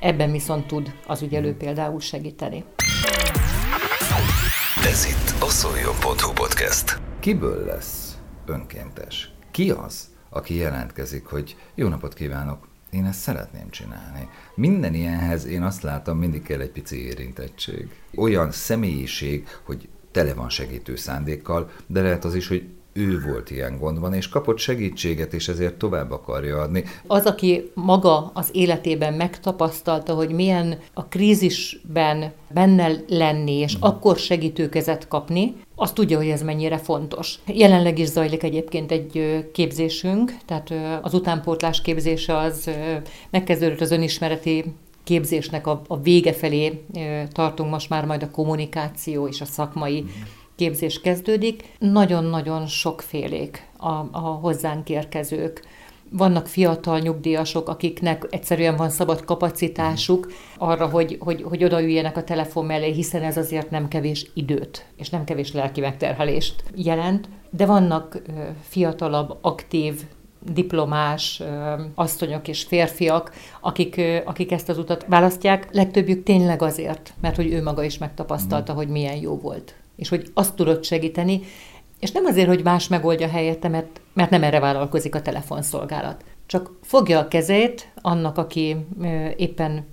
ebben 0.00 0.32
viszont 0.32 0.66
tud 0.66 0.94
az 1.06 1.22
ügyelő 1.22 1.56
például 1.56 2.00
segíteni. 2.00 2.64
Ez 4.84 5.06
itt 5.06 5.42
a 5.42 5.48
szoljon.hu 5.48 6.32
podcast. 6.32 7.03
Kiből 7.24 7.64
lesz 7.64 8.18
önkéntes? 8.46 9.32
Ki 9.50 9.70
az, 9.70 10.08
aki 10.28 10.54
jelentkezik, 10.54 11.26
hogy 11.26 11.56
jó 11.74 11.88
napot 11.88 12.14
kívánok, 12.14 12.68
én 12.90 13.04
ezt 13.04 13.20
szeretném 13.20 13.70
csinálni. 13.70 14.28
Minden 14.54 14.94
ilyenhez 14.94 15.44
én 15.46 15.62
azt 15.62 15.82
látom, 15.82 16.18
mindig 16.18 16.42
kell 16.42 16.60
egy 16.60 16.70
pici 16.70 17.06
érintettség. 17.06 17.88
Olyan 18.16 18.50
személyiség, 18.50 19.46
hogy 19.62 19.88
tele 20.10 20.34
van 20.34 20.48
segítő 20.48 20.96
szándékkal, 20.96 21.70
de 21.86 22.02
lehet 22.02 22.24
az 22.24 22.34
is, 22.34 22.48
hogy 22.48 22.68
ő 22.94 23.20
volt 23.20 23.50
ilyen 23.50 23.78
gondban, 23.78 24.14
és 24.14 24.28
kapott 24.28 24.58
segítséget, 24.58 25.32
és 25.32 25.48
ezért 25.48 25.74
tovább 25.74 26.10
akarja 26.10 26.58
adni. 26.58 26.84
Az, 27.06 27.24
aki 27.24 27.70
maga 27.74 28.30
az 28.34 28.48
életében 28.52 29.14
megtapasztalta, 29.14 30.14
hogy 30.14 30.30
milyen 30.30 30.78
a 30.92 31.04
krízisben 31.04 32.32
benne 32.50 32.92
lenni, 33.08 33.52
és 33.52 33.76
mm. 33.76 33.80
akkor 33.80 34.16
segítőkezet 34.16 35.08
kapni, 35.08 35.54
az 35.76 35.92
tudja, 35.92 36.16
hogy 36.16 36.28
ez 36.28 36.42
mennyire 36.42 36.78
fontos. 36.78 37.38
Jelenleg 37.46 37.98
is 37.98 38.08
zajlik 38.08 38.42
egyébként 38.42 38.92
egy 38.92 39.44
képzésünk, 39.52 40.36
tehát 40.46 40.74
az 41.02 41.14
utánpótlás 41.14 41.80
képzése 41.80 42.36
az 42.36 42.70
megkezdődött 43.30 43.80
az 43.80 43.90
önismereti 43.90 44.64
képzésnek 45.04 45.66
a, 45.66 45.82
a 45.86 46.00
vége 46.00 46.32
felé 46.32 46.84
tartunk 47.32 47.70
most 47.70 47.88
már 47.88 48.04
majd 48.04 48.22
a 48.22 48.30
kommunikáció 48.30 49.28
és 49.28 49.40
a 49.40 49.44
szakmai 49.44 50.02
mm 50.02 50.06
képzés 50.56 51.00
kezdődik. 51.00 51.76
Nagyon-nagyon 51.78 52.66
sokfélék 52.66 53.68
a, 53.76 53.92
a 54.12 54.18
hozzánk 54.18 54.88
érkezők. 54.88 55.62
Vannak 56.10 56.46
fiatal 56.46 56.98
nyugdíjasok, 56.98 57.68
akiknek 57.68 58.26
egyszerűen 58.30 58.76
van 58.76 58.90
szabad 58.90 59.24
kapacitásuk 59.24 60.32
arra, 60.58 60.86
hogy, 60.86 61.16
hogy, 61.20 61.42
hogy 61.42 61.64
odaüljenek 61.64 62.16
a 62.16 62.24
telefon 62.24 62.64
mellé, 62.64 62.92
hiszen 62.92 63.22
ez 63.22 63.36
azért 63.36 63.70
nem 63.70 63.88
kevés 63.88 64.30
időt, 64.34 64.86
és 64.96 65.10
nem 65.10 65.24
kevés 65.24 65.52
lelki 65.52 65.80
megterhelést 65.80 66.64
jelent. 66.74 67.28
De 67.50 67.66
vannak 67.66 68.22
fiatalabb, 68.62 69.38
aktív, 69.40 70.02
diplomás 70.52 71.42
asszonyok 71.94 72.48
és 72.48 72.62
férfiak, 72.62 73.32
akik, 73.60 74.00
akik 74.24 74.52
ezt 74.52 74.68
az 74.68 74.78
utat 74.78 75.04
választják, 75.08 75.68
legtöbbjük 75.72 76.22
tényleg 76.22 76.62
azért, 76.62 77.14
mert 77.20 77.36
hogy 77.36 77.52
ő 77.52 77.62
maga 77.62 77.82
is 77.82 77.98
megtapasztalta, 77.98 78.72
mm. 78.72 78.76
hogy 78.76 78.88
milyen 78.88 79.16
jó 79.16 79.38
volt 79.38 79.74
és 79.96 80.08
hogy 80.08 80.30
azt 80.34 80.54
tudod 80.54 80.84
segíteni, 80.84 81.40
és 82.00 82.10
nem 82.10 82.24
azért, 82.24 82.48
hogy 82.48 82.64
más 82.64 82.88
megoldja 82.88 83.28
helyette, 83.28 83.68
mert, 83.68 84.00
mert 84.12 84.30
nem 84.30 84.42
erre 84.42 84.60
vállalkozik 84.60 85.14
a 85.14 85.22
telefonszolgálat. 85.22 86.24
Csak 86.46 86.70
fogja 86.82 87.18
a 87.18 87.28
kezét 87.28 87.92
annak, 87.94 88.38
aki 88.38 88.76
éppen 89.36 89.86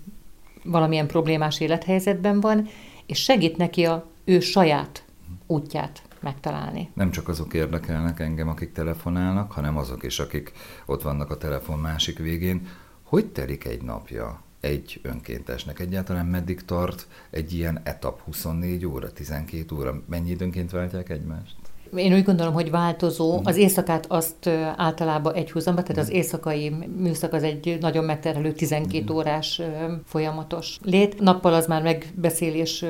valamilyen 0.63 1.07
problémás 1.07 1.59
élethelyzetben 1.59 2.39
van, 2.39 2.67
és 3.05 3.23
segít 3.23 3.57
neki 3.57 3.85
a 3.85 4.05
ő 4.25 4.39
saját 4.39 5.03
útját 5.47 6.01
megtalálni. 6.19 6.89
Nem 6.93 7.11
csak 7.11 7.27
azok 7.27 7.53
érdekelnek 7.53 8.19
engem, 8.19 8.47
akik 8.47 8.71
telefonálnak, 8.71 9.51
hanem 9.51 9.77
azok 9.77 10.03
is, 10.03 10.19
akik 10.19 10.51
ott 10.85 11.01
vannak 11.01 11.29
a 11.29 11.37
telefon 11.37 11.79
másik 11.79 12.17
végén. 12.17 12.67
Hogy 13.03 13.25
telik 13.25 13.65
egy 13.65 13.81
napja? 13.81 14.41
Egy 14.61 14.99
önkéntesnek 15.03 15.79
egyáltalán 15.79 16.25
meddig 16.25 16.65
tart 16.65 17.07
egy 17.29 17.53
ilyen 17.53 17.81
etap 17.83 18.21
24 18.21 18.85
óra, 18.85 19.11
12 19.11 19.75
óra? 19.75 20.03
Mennyi 20.07 20.29
időnként 20.29 20.71
váltják 20.71 21.09
egymást? 21.09 21.60
Én 21.95 22.13
úgy 22.13 22.23
gondolom, 22.23 22.53
hogy 22.53 22.71
változó. 22.71 23.37
Mhm. 23.37 23.47
Az 23.47 23.57
éjszakát 23.57 24.05
azt 24.07 24.49
általában 24.75 25.33
egy 25.33 25.51
húzamba, 25.51 25.81
tehát 25.81 26.01
az 26.01 26.07
mhm. 26.07 26.15
éjszakai 26.15 26.69
műszak 26.97 27.33
az 27.33 27.43
egy 27.43 27.77
nagyon 27.79 28.03
megterhelő 28.03 28.51
12 28.51 29.03
mhm. 29.03 29.13
órás 29.13 29.61
folyamatos 30.05 30.79
lét. 30.83 31.19
Nappal 31.19 31.53
az 31.53 31.67
már 31.67 31.81
megbeszélés 31.81 32.85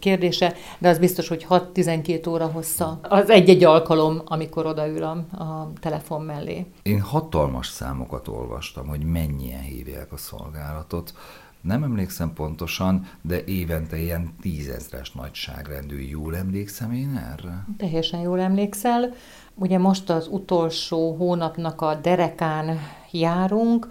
kérdése, 0.00 0.54
de 0.78 0.88
az 0.88 0.98
biztos, 0.98 1.28
hogy 1.28 1.46
6-12 1.50 2.28
óra 2.28 2.46
hossza. 2.46 3.00
Az 3.02 3.30
egy-egy 3.30 3.64
alkalom, 3.64 4.22
amikor 4.24 4.66
odaül 4.66 5.02
a, 5.02 5.10
a 5.44 5.70
telefon 5.80 6.22
mellé. 6.22 6.66
Én 6.82 7.00
hatalmas 7.00 7.66
számokat 7.66 8.28
olvastam, 8.28 8.86
hogy 8.86 9.04
mennyien 9.04 9.60
hívják 9.60 10.12
a 10.12 10.16
szolgálatot 10.16 11.12
nem 11.60 11.82
emlékszem 11.82 12.32
pontosan, 12.32 13.06
de 13.22 13.44
évente 13.44 13.98
ilyen 13.98 14.34
tízezres 14.40 15.12
nagyságrendű. 15.12 16.00
Jól 16.00 16.36
emlékszem 16.36 16.92
én 16.92 17.16
erre? 17.32 17.64
Teljesen 17.76 18.20
jól 18.20 18.40
emlékszel. 18.40 19.14
Ugye 19.54 19.78
most 19.78 20.10
az 20.10 20.28
utolsó 20.30 21.16
hónapnak 21.16 21.80
a 21.80 21.94
derekán 21.94 22.78
járunk, 23.10 23.88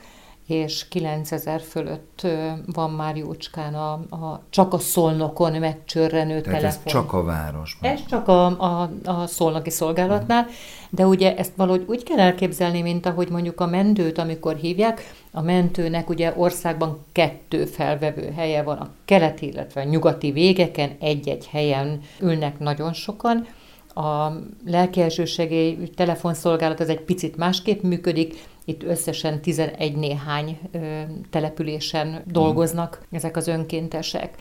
és 0.48 0.88
9000 0.88 1.62
fölött 1.62 2.28
van 2.66 2.92
már 2.92 3.16
jócskán 3.16 3.74
a, 3.74 3.92
a 3.94 4.42
csak 4.50 4.74
a 4.74 4.80
szolnokon 4.80 5.54
megcsörrenő 5.54 6.42
Tehát 6.42 6.60
telefon. 6.60 6.86
ez 6.86 6.92
csak 6.92 7.14
a 7.14 7.24
városban? 7.24 7.92
Ez 7.92 8.06
csak 8.06 8.28
a, 8.28 8.46
a, 8.46 8.90
a 9.06 9.28
szolnoki 9.28 9.70
szolgálatnál, 9.70 10.48
de 10.90 11.06
ugye 11.06 11.36
ezt 11.36 11.52
valahogy 11.56 11.86
úgy 11.88 12.04
kell 12.04 12.20
elképzelni, 12.20 12.82
mint 12.82 13.06
ahogy 13.06 13.30
mondjuk 13.30 13.62
a 13.62 13.66
mentőt, 13.66 14.18
amikor 14.18 14.56
hívják, 14.56 15.14
a 15.38 15.41
mentőnek 15.41 16.10
ugye 16.10 16.34
országban 16.36 17.06
kettő 17.12 17.65
felvevő 17.65 18.32
helye 18.36 18.63
van, 18.63 18.77
a 18.77 18.89
keleti, 19.06 19.48
illetve 19.48 19.82
a 19.82 19.84
nyugati 19.84 20.32
végeken 20.32 20.91
egy-egy 21.00 21.48
helyen 21.48 22.01
ülnek 22.20 22.60
nagyon 22.60 22.94
sokan, 22.94 23.48
a 23.94 24.32
lelkielsősegély 24.65 25.89
telefonszolgálat 25.96 26.79
az 26.79 26.89
egy 26.89 27.01
picit 27.01 27.38
másképp 27.38 27.82
működik, 27.82 28.34
itt 28.65 28.84
összesen 28.84 29.41
11 29.41 29.96
néhány 29.96 30.60
ö, 30.72 31.01
településen 31.29 32.24
dolgoznak 32.25 33.00
mm. 33.01 33.15
ezek 33.15 33.38
az 33.38 33.48
önkéntesek. 33.48 34.36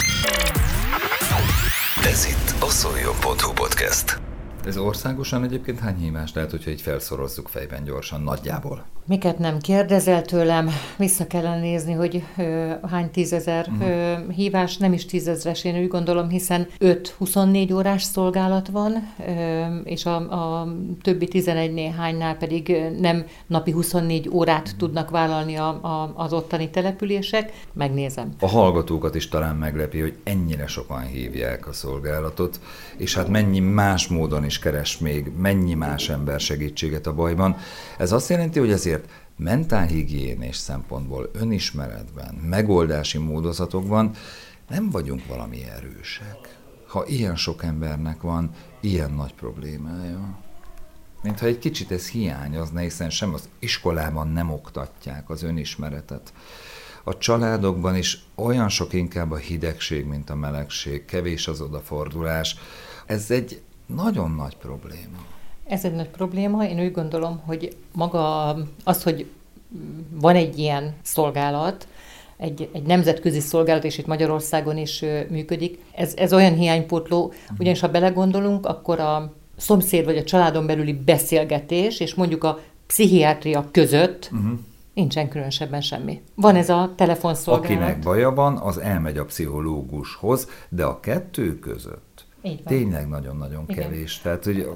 Ez 2.05 2.27
itt 2.27 2.63
a 2.63 2.69
szoljon.hu 2.69 3.53
podcast. 3.53 4.36
Ez 4.67 4.77
országosan 4.77 5.45
egyébként 5.45 5.79
hány 5.79 5.97
hívás 5.97 6.35
lehet, 6.35 6.51
hogyha 6.51 6.71
így 6.71 6.81
felszorozzuk 6.81 7.49
fejben 7.49 7.85
gyorsan, 7.85 8.21
nagyjából? 8.21 8.85
Miket 9.09 9.39
nem 9.39 9.59
kérdezel 9.59 10.23
tőlem, 10.23 10.71
vissza 10.99 11.27
kellene 11.27 11.61
nézni, 11.61 11.93
hogy 11.93 12.23
ö, 12.37 12.73
hány 12.91 13.11
tízezer 13.11 13.69
uh-huh. 13.69 13.89
ö, 13.89 14.15
hívás, 14.33 14.77
nem 14.77 14.93
is 14.93 15.07
tízezres, 15.07 15.65
én 15.65 15.83
úgy 15.83 15.89
gondolom, 15.89 16.29
hiszen 16.29 16.67
5-24 16.81 17.75
órás 17.75 18.03
szolgálat 18.03 18.69
van, 18.69 19.13
ö, 19.27 19.77
és 19.85 20.07
a, 20.07 20.17
a 20.17 20.69
többi 21.03 21.29
11 21.29 21.73
néhánynál 21.73 22.37
pedig 22.37 22.77
nem 23.01 23.25
napi 23.47 23.71
24 23.71 24.29
órát 24.29 24.63
uh-huh. 24.63 24.79
tudnak 24.79 25.11
vállalni 25.11 25.57
a, 25.57 25.69
a, 25.69 26.13
az 26.17 26.33
ottani 26.33 26.71
települések. 26.71 27.53
Megnézem. 27.73 28.33
A 28.41 28.49
hallgatókat 28.49 29.15
is 29.15 29.29
talán 29.29 29.57
meglepi, 29.57 30.01
hogy 30.01 30.17
ennyire 30.25 30.67
sokan 30.67 31.03
hívják 31.03 31.67
a 31.67 31.73
szolgálatot, 31.73 32.61
és 32.97 33.15
hát 33.15 33.29
mennyi 33.29 33.61
más 33.61 34.09
módon 34.09 34.45
is 34.45 34.56
keres 34.59 34.99
még, 34.99 35.33
mennyi 35.37 35.75
más 35.75 36.09
ember 36.09 36.41
segítséget 36.41 37.07
a 37.07 37.15
bajban. 37.15 37.57
Ez 37.99 38.13
azt 38.13 38.29
jelenti, 38.29 38.59
hogy 38.59 38.71
ezért 38.71 39.09
mentálhigiénés 39.37 40.57
szempontból, 40.57 41.31
önismeretben, 41.33 42.35
megoldási 42.35 43.19
módozatokban 43.19 44.11
nem 44.69 44.91
vagyunk 44.91 45.27
valami 45.27 45.65
erősek. 45.65 46.59
Ha 46.87 47.07
ilyen 47.07 47.37
sok 47.37 47.65
embernek 47.65 48.21
van 48.21 48.51
ilyen 48.81 49.11
nagy 49.11 49.35
problémája, 49.35 50.39
mintha 51.23 51.47
egy 51.47 51.59
kicsit 51.59 51.91
ez 51.91 52.09
hiányozna, 52.09 52.81
hiszen 52.81 53.11
sem 53.11 53.35
az 53.35 53.49
iskolában 53.59 54.29
nem 54.29 54.51
oktatják 54.51 55.31
az 55.31 55.43
önismeretet. 55.43 56.33
A 57.05 57.19
családokban 57.19 57.97
is 57.97 58.25
olyan 58.35 58.69
sok 58.69 58.93
inkább 58.93 59.31
a 59.31 59.37
hidegség, 59.37 60.05
mint 60.05 60.31
a 60.31 60.35
melegség, 60.35 61.05
kevés 61.05 61.49
az 61.49 61.61
odafordulás. 61.61 62.57
Ez 63.07 63.31
egy 63.31 63.63
nagyon 63.87 64.31
nagy 64.31 64.57
probléma. 64.57 65.25
Ez 65.65 65.85
egy 65.85 65.95
nagy 65.95 66.09
probléma. 66.09 66.65
Én 66.65 66.81
úgy 66.81 66.93
gondolom, 66.93 67.41
hogy 67.45 67.77
maga 67.93 68.49
az, 68.85 69.03
hogy 69.03 69.27
van 70.11 70.35
egy 70.35 70.59
ilyen 70.59 70.95
szolgálat, 71.03 71.89
egy, 72.37 72.69
egy 72.73 72.83
nemzetközi 72.83 73.41
szolgálat, 73.41 73.85
és 73.85 73.99
itt 73.99 74.07
Magyarországon 74.07 74.77
is 74.77 75.05
működik. 75.29 75.79
Ez, 75.95 76.15
ez 76.17 76.33
olyan 76.33 76.55
hiánypótló, 76.55 77.33
ugyanis 77.59 77.81
ha 77.81 77.89
belegondolunk, 77.89 78.67
akkor 78.67 79.01
a 79.01 79.33
szomszéd 79.57 80.05
vagy 80.05 80.17
a 80.17 80.25
családon 80.25 80.67
belüli 80.67 80.93
beszélgetés, 80.93 82.01
és 82.01 82.15
mondjuk 82.15 82.45
a 82.45 82.59
pszichiátria 82.87 83.69
között 83.71 84.29
uh-huh. 84.33 84.59
nincsen 84.95 85.29
különösebben 85.29 85.81
semmi. 85.81 86.23
Van 86.35 86.57
ez 86.57 86.69
a 86.69 86.93
telefonszolgálat. 86.97 87.71
Akinek 87.71 87.99
baja 87.99 88.35
van, 88.35 88.57
az 88.57 88.79
elmegy 88.79 89.19
a 89.19 89.25
pszichológushoz, 89.25 90.49
de 90.69 90.85
a 90.85 91.01
kettő 91.01 91.59
között 91.59 92.16
tényleg 92.65 93.09
nagyon-nagyon 93.09 93.67
kevés. 93.67 94.21
Tehát, 94.21 94.45
hogy 94.45 94.69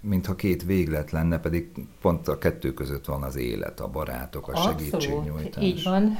mintha 0.00 0.34
két 0.34 0.64
véglet 0.64 1.10
lenne, 1.10 1.38
pedig 1.38 1.70
pont 2.00 2.28
a 2.28 2.38
kettő 2.38 2.72
között 2.72 3.04
van 3.04 3.22
az 3.22 3.36
élet, 3.36 3.80
a 3.80 3.88
barátok, 3.88 4.48
a 4.48 4.50
Abszolút. 4.50 4.78
segítségnyújtás. 4.78 5.64
Így 5.64 5.82
van. 5.82 6.18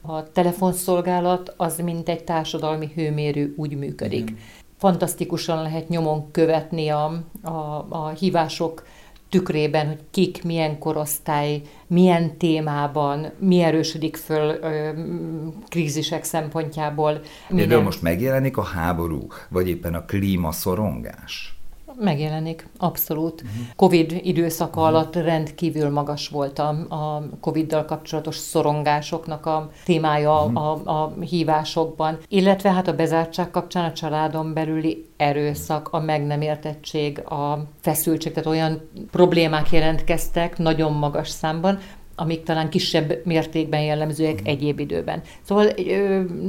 A 0.00 0.32
telefonszolgálat 0.32 1.54
az, 1.56 1.78
mint 1.78 2.08
egy 2.08 2.24
társadalmi 2.24 2.90
hőmérő 2.94 3.54
úgy 3.56 3.76
működik. 3.76 4.30
Igen. 4.30 4.38
Fantasztikusan 4.78 5.62
lehet 5.62 5.88
nyomon 5.88 6.30
követni 6.30 6.88
a, 6.88 7.22
a, 7.42 7.86
a 7.88 8.08
hívások 8.08 8.86
tükrében, 9.28 9.86
hogy 9.86 10.00
kik, 10.10 10.44
milyen 10.44 10.78
korosztály, 10.78 11.62
milyen 11.86 12.36
témában, 12.38 13.32
mi 13.38 13.60
erősödik 13.60 14.16
föl 14.16 14.58
ö, 14.62 14.90
krízisek 15.68 16.24
szempontjából. 16.24 17.20
Például 17.48 17.82
most 17.82 18.02
megjelenik 18.02 18.56
a 18.56 18.62
háború, 18.62 19.26
vagy 19.48 19.68
éppen 19.68 19.94
a 19.94 20.04
klímaszorongás? 20.04 21.55
Megjelenik, 21.98 22.68
abszolút. 22.78 23.42
Uh-huh. 23.42 23.66
Covid 23.76 24.20
időszaka 24.22 24.80
uh-huh. 24.80 24.94
alatt 24.94 25.16
rendkívül 25.16 25.90
magas 25.90 26.28
volt 26.28 26.58
a, 26.58 26.68
a 26.88 27.22
Covid-dal 27.40 27.84
kapcsolatos 27.84 28.36
szorongásoknak 28.36 29.46
a 29.46 29.70
témája 29.84 30.44
uh-huh. 30.44 30.88
a, 30.88 31.02
a 31.02 31.12
hívásokban, 31.20 32.18
illetve 32.28 32.72
hát 32.72 32.88
a 32.88 32.94
bezártság 32.94 33.50
kapcsán 33.50 33.84
a 33.84 33.92
családon 33.92 34.52
belüli 34.52 35.06
erőszak, 35.16 35.88
a 35.90 36.00
meg 36.00 36.26
nem 36.26 36.40
értettség, 36.40 37.18
a 37.18 37.66
feszültség, 37.80 38.32
tehát 38.32 38.48
olyan 38.48 38.90
problémák 39.10 39.72
jelentkeztek 39.72 40.58
nagyon 40.58 40.92
magas 40.92 41.28
számban, 41.28 41.78
amik 42.16 42.42
talán 42.42 42.70
kisebb 42.70 43.20
mértékben 43.24 43.82
jellemzőek 43.82 44.42
mm. 44.42 44.44
egyéb 44.44 44.78
időben. 44.78 45.22
Szóval 45.42 45.72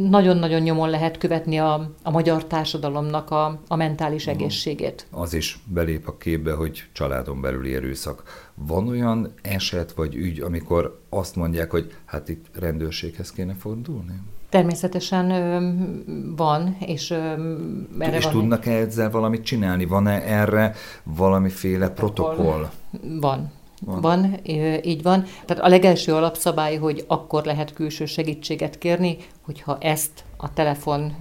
nagyon-nagyon 0.09 0.61
nyomon 0.61 0.89
lehet 0.89 1.17
követni 1.17 1.57
a, 1.57 1.91
a 2.03 2.11
magyar 2.11 2.45
társadalomnak 2.45 3.31
a, 3.31 3.61
a 3.67 3.75
mentális 3.75 4.27
egészségét. 4.27 5.07
Az 5.11 5.33
is 5.33 5.59
belép 5.65 6.07
a 6.07 6.17
képbe, 6.17 6.53
hogy 6.53 6.83
családon 6.91 7.41
belüli 7.41 7.75
erőszak. 7.75 8.23
Van 8.55 8.87
olyan 8.87 9.33
eset 9.41 9.91
vagy 9.91 10.15
ügy, 10.15 10.39
amikor 10.39 11.01
azt 11.09 11.35
mondják, 11.35 11.71
hogy 11.71 11.93
hát 12.05 12.29
itt 12.29 12.45
rendőrséghez 12.59 13.31
kéne 13.31 13.53
fordulni? 13.53 14.21
Természetesen 14.49 15.31
ö, 15.31 15.71
van, 16.35 16.77
és 16.79 17.09
ö, 17.09 17.15
erre 17.99 18.15
És 18.15 18.23
van 18.23 18.33
tudnak-e 18.33 18.71
ezzel 18.71 19.09
valamit 19.09 19.43
csinálni? 19.43 19.85
Van-e 19.85 20.21
erre 20.21 20.73
valamiféle 21.03 21.89
protokoll? 21.89 22.69
Van. 23.19 23.51
Van. 23.85 24.01
van, 24.01 24.39
így 24.83 25.01
van. 25.01 25.23
Tehát 25.45 25.63
a 25.63 25.67
legelső 25.67 26.13
alapszabály, 26.13 26.75
hogy 26.75 27.03
akkor 27.07 27.45
lehet 27.45 27.73
külső 27.73 28.05
segítséget 28.05 28.77
kérni, 28.77 29.17
hogyha 29.41 29.77
ezt 29.79 30.23
a 30.37 30.53
telefon 30.53 31.15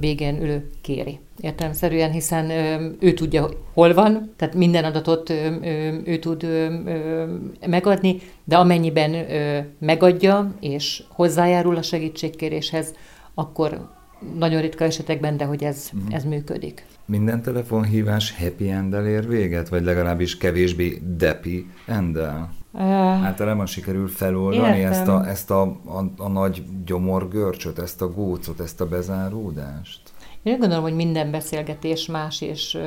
végén 0.00 0.42
ülő 0.42 0.70
kéri. 0.80 1.20
Értelemszerűen, 1.40 2.10
hiszen 2.10 2.50
ő 3.00 3.12
tudja, 3.14 3.48
hol 3.74 3.94
van, 3.94 4.32
tehát 4.36 4.54
minden 4.54 4.84
adatot 4.84 5.30
ő 6.04 6.18
tud 6.20 6.46
megadni, 7.66 8.16
de 8.44 8.56
amennyiben 8.56 9.26
megadja 9.78 10.54
és 10.60 11.02
hozzájárul 11.08 11.76
a 11.76 11.82
segítségkéréshez, 11.82 12.94
akkor 13.34 13.88
nagyon 14.38 14.60
ritka 14.60 14.84
esetekben, 14.84 15.36
de 15.36 15.44
hogy 15.44 15.64
ez, 15.64 15.90
uh-huh. 15.94 16.14
ez 16.14 16.24
működik. 16.24 16.86
Minden 17.08 17.42
telefonhívás 17.42 18.36
happy 18.38 18.70
end 18.70 18.94
ér 18.94 19.28
véget, 19.28 19.68
vagy 19.68 19.84
legalábbis 19.84 20.36
kevésbé 20.36 21.02
depi 21.16 21.70
endel? 21.86 22.52
Uh, 22.72 22.82
Általában 23.24 23.66
sikerül 23.66 24.08
feloldani 24.08 24.82
ezt, 24.84 25.08
a, 25.08 25.28
ezt 25.28 25.50
a, 25.50 25.62
a, 25.62 26.04
a 26.16 26.28
nagy 26.28 26.64
gyomorgörcsöt, 26.84 27.78
ezt 27.78 28.02
a 28.02 28.12
gócot, 28.12 28.60
ezt 28.60 28.80
a 28.80 28.86
bezáródást? 28.86 30.00
Én 30.42 30.52
úgy 30.52 30.58
gondolom, 30.58 30.84
hogy 30.84 30.94
minden 30.94 31.30
beszélgetés 31.30 32.06
más 32.06 32.40
és 32.40 32.78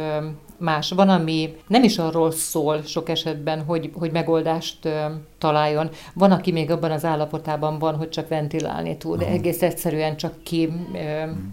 más. 0.58 0.92
Van, 0.92 1.10
ami 1.10 1.56
nem 1.68 1.84
is 1.84 1.98
arról 1.98 2.32
szól 2.32 2.82
sok 2.82 3.10
esetben, 3.10 3.64
hogy, 3.64 3.92
hogy 3.94 4.12
megoldást 4.12 4.90
találjon. 5.38 5.90
Van, 6.14 6.32
aki 6.32 6.52
még 6.52 6.72
abban 6.72 6.92
az 6.92 7.06
állapotában 7.06 7.80
van, 7.80 7.96
hogy 7.96 8.10
csak 8.10 8.28
ventilálni 8.28 8.98
tud, 8.98 9.20
de 9.20 9.28
egész 9.28 9.62
egyszerűen 9.62 10.18
csak 10.18 10.44
ki 10.44 10.70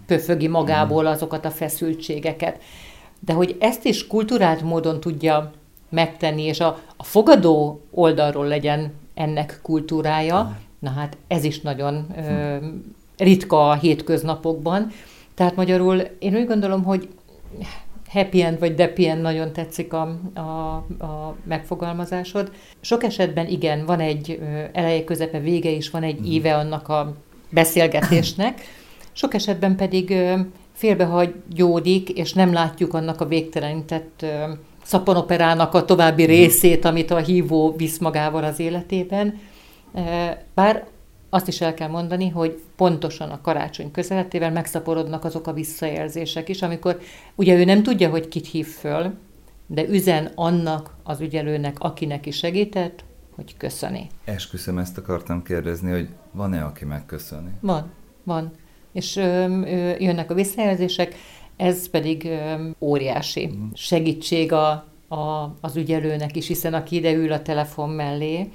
pöfögi 0.07 0.49
magából 0.49 1.07
azokat 1.07 1.45
a 1.45 1.51
feszültségeket. 1.51 2.63
De 3.21 3.33
hogy 3.33 3.57
ezt 3.61 3.85
is 3.85 4.07
kulturált 4.07 4.63
módon 4.63 5.01
tudja 5.01 5.53
megtenni, 5.89 6.43
és 6.43 6.61
a, 6.61 6.79
a 6.97 7.05
fogadó 7.05 7.81
oldalról 7.91 8.47
legyen 8.47 8.93
ennek 9.15 9.59
kultúrája, 9.63 10.59
na 10.79 10.91
hát 10.91 11.17
ez 11.29 11.45
is 11.45 11.61
nagyon 11.61 12.07
ö, 12.17 12.57
ritka 13.17 13.69
a 13.69 13.75
hétköznapokban. 13.75 14.91
Tehát 15.39 15.57
magyarul 15.57 15.97
én 16.19 16.35
úgy 16.35 16.47
gondolom, 16.47 16.85
hogy 16.85 17.09
happy 18.09 18.43
end 18.43 18.59
vagy 18.59 18.75
deppy 18.75 19.09
end 19.09 19.23
nagyon 19.23 19.53
tetszik 19.53 19.93
a, 19.93 20.19
a, 20.35 20.41
a 21.05 21.37
megfogalmazásod. 21.45 22.53
Sok 22.81 23.03
esetben 23.03 23.47
igen, 23.47 23.87
van 23.87 24.01
egy 24.01 24.41
eleje, 24.73 25.05
közepe, 25.05 25.41
vége 25.41 25.71
is, 25.71 25.91
van 25.91 26.03
egy 26.03 26.33
íve 26.33 26.57
annak 26.57 26.89
a 26.89 27.15
beszélgetésnek. 27.51 28.61
Sok 29.13 29.35
esetben 29.35 29.77
pedig 29.77 30.15
félbehagyódik, 30.73 32.09
és 32.09 32.33
nem 32.33 32.53
látjuk 32.53 32.95
annak 32.95 33.21
a 33.21 33.27
végtelenített 33.27 34.27
szaponoperának 34.85 35.75
a 35.75 35.85
további 35.85 36.25
részét, 36.25 36.85
amit 36.85 37.11
a 37.11 37.19
hívó 37.19 37.75
visz 37.77 37.99
magával 37.99 38.45
az 38.45 38.61
életében. 38.61 39.39
Bár 40.55 40.87
azt 41.31 41.49
is 41.49 41.61
el 41.61 41.75
kell 41.75 41.89
mondani, 41.89 42.29
hogy 42.29 42.63
pontosan 42.77 43.31
a 43.31 43.41
karácsony 43.41 43.91
közeletével 43.91 44.53
megszaporodnak 44.53 45.25
azok 45.25 45.47
a 45.47 45.53
visszajelzések 45.53 46.49
is, 46.49 46.63
amikor 46.63 47.01
ugye 47.35 47.55
ő 47.55 47.65
nem 47.65 47.83
tudja, 47.83 48.11
hogy 48.11 48.29
kit 48.29 48.47
hív 48.47 48.67
föl, 48.67 49.15
de 49.67 49.89
üzen 49.89 50.33
annak 50.35 50.95
az 51.03 51.21
ügyelőnek, 51.21 51.77
akinek 51.79 52.27
is 52.27 52.37
segített, 52.37 53.05
hogy 53.35 53.57
köszöni. 53.57 54.07
Esküszöm, 54.25 54.79
ezt 54.79 54.99
akartam 54.99 55.43
kérdezni, 55.43 55.91
hogy 55.91 56.09
van-e, 56.31 56.65
aki 56.65 56.85
megköszöni? 56.85 57.51
Van, 57.61 57.91
van. 58.23 58.51
És 58.93 59.17
ö, 59.17 59.23
ö, 59.23 59.95
jönnek 59.99 60.31
a 60.31 60.35
visszajelzések, 60.35 61.15
ez 61.57 61.89
pedig 61.89 62.25
ö, 62.25 62.69
óriási 62.79 63.47
mm. 63.47 63.69
segítség 63.75 64.53
a, 64.53 64.69
a, 65.09 65.55
az 65.61 65.77
ügyelőnek 65.77 66.37
is, 66.37 66.47
hiszen 66.47 66.75
aki 66.75 66.97
ide 66.97 67.13
ül 67.13 67.33
a 67.33 67.43
telefon 67.43 67.91
mellé, 67.91 68.51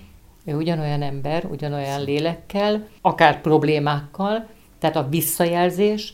ő 0.45 0.55
ugyanolyan 0.55 1.01
ember, 1.01 1.45
ugyanolyan 1.45 2.03
lélekkel, 2.03 2.87
akár 3.01 3.41
problémákkal, 3.41 4.47
tehát 4.79 4.95
a 4.95 5.07
visszajelzés 5.09 6.13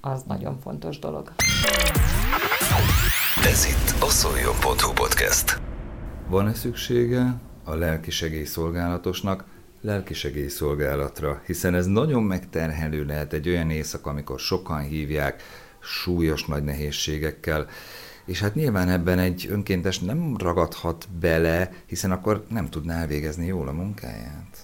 az 0.00 0.22
nagyon 0.22 0.58
fontos 0.60 0.98
dolog. 0.98 1.32
Ez 3.44 3.66
itt 3.66 4.02
a 4.02 4.08
szoljon.hu 4.08 4.92
podcast. 4.94 5.60
Van-e 6.28 6.54
szüksége 6.54 7.34
a 7.64 7.74
lelki 7.74 8.10
segélyszolgálatosnak 8.10 9.44
lelki 9.80 10.14
segélyszolgálatra, 10.14 11.42
hiszen 11.46 11.74
ez 11.74 11.86
nagyon 11.86 12.22
megterhelő 12.22 13.04
lehet 13.04 13.32
egy 13.32 13.48
olyan 13.48 13.70
éjszaka, 13.70 14.10
amikor 14.10 14.38
sokan 14.38 14.80
hívják, 14.80 15.42
súlyos 15.80 16.44
nagy 16.44 16.64
nehézségekkel, 16.64 17.66
és 18.30 18.40
hát 18.40 18.54
nyilván 18.54 18.88
ebben 18.88 19.18
egy 19.18 19.46
önkéntes 19.50 19.98
nem 19.98 20.36
ragadhat 20.38 21.08
bele, 21.20 21.72
hiszen 21.86 22.10
akkor 22.10 22.44
nem 22.48 22.68
tudná 22.68 23.00
elvégezni 23.00 23.46
jól 23.46 23.68
a 23.68 23.72
munkáját. 23.72 24.58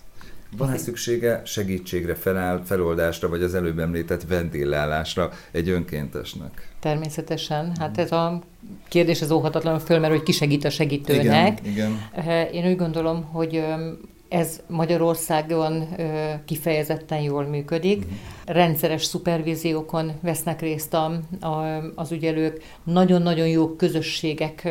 Van-e 0.56 0.76
szüksége 0.76 1.42
segítségre, 1.44 2.14
feláll, 2.14 2.62
feloldásra, 2.64 3.28
vagy 3.28 3.42
az 3.42 3.54
előbb 3.54 3.78
említett 3.78 4.22
vendéllálásra 4.22 5.30
egy 5.50 5.68
önkéntesnek? 5.68 6.68
Természetesen. 6.80 7.76
Hát 7.78 7.98
ez 7.98 8.12
a 8.12 8.42
kérdés 8.88 9.22
az 9.22 9.30
óhatatlanul 9.30 9.80
fölmerül, 9.80 10.16
hogy 10.16 10.24
ki 10.24 10.32
segít 10.32 10.64
a 10.64 10.70
segítőnek. 10.70 11.60
Igen, 11.62 11.98
igen. 12.14 12.50
Én 12.52 12.70
úgy 12.70 12.76
gondolom, 12.76 13.24
hogy 13.24 13.64
ez 14.28 14.60
Magyarországon 14.66 15.88
kifejezetten 16.44 17.20
jól 17.20 17.44
működik. 17.44 17.98
Uh-huh. 17.98 18.16
Rendszeres 18.44 19.04
szupervíziókon 19.04 20.12
vesznek 20.20 20.60
részt 20.60 20.94
a, 20.94 21.04
a, 21.40 21.82
az 21.94 22.12
ügyelők. 22.12 22.62
Nagyon-nagyon 22.84 23.48
jó 23.48 23.68
közösségek 23.68 24.68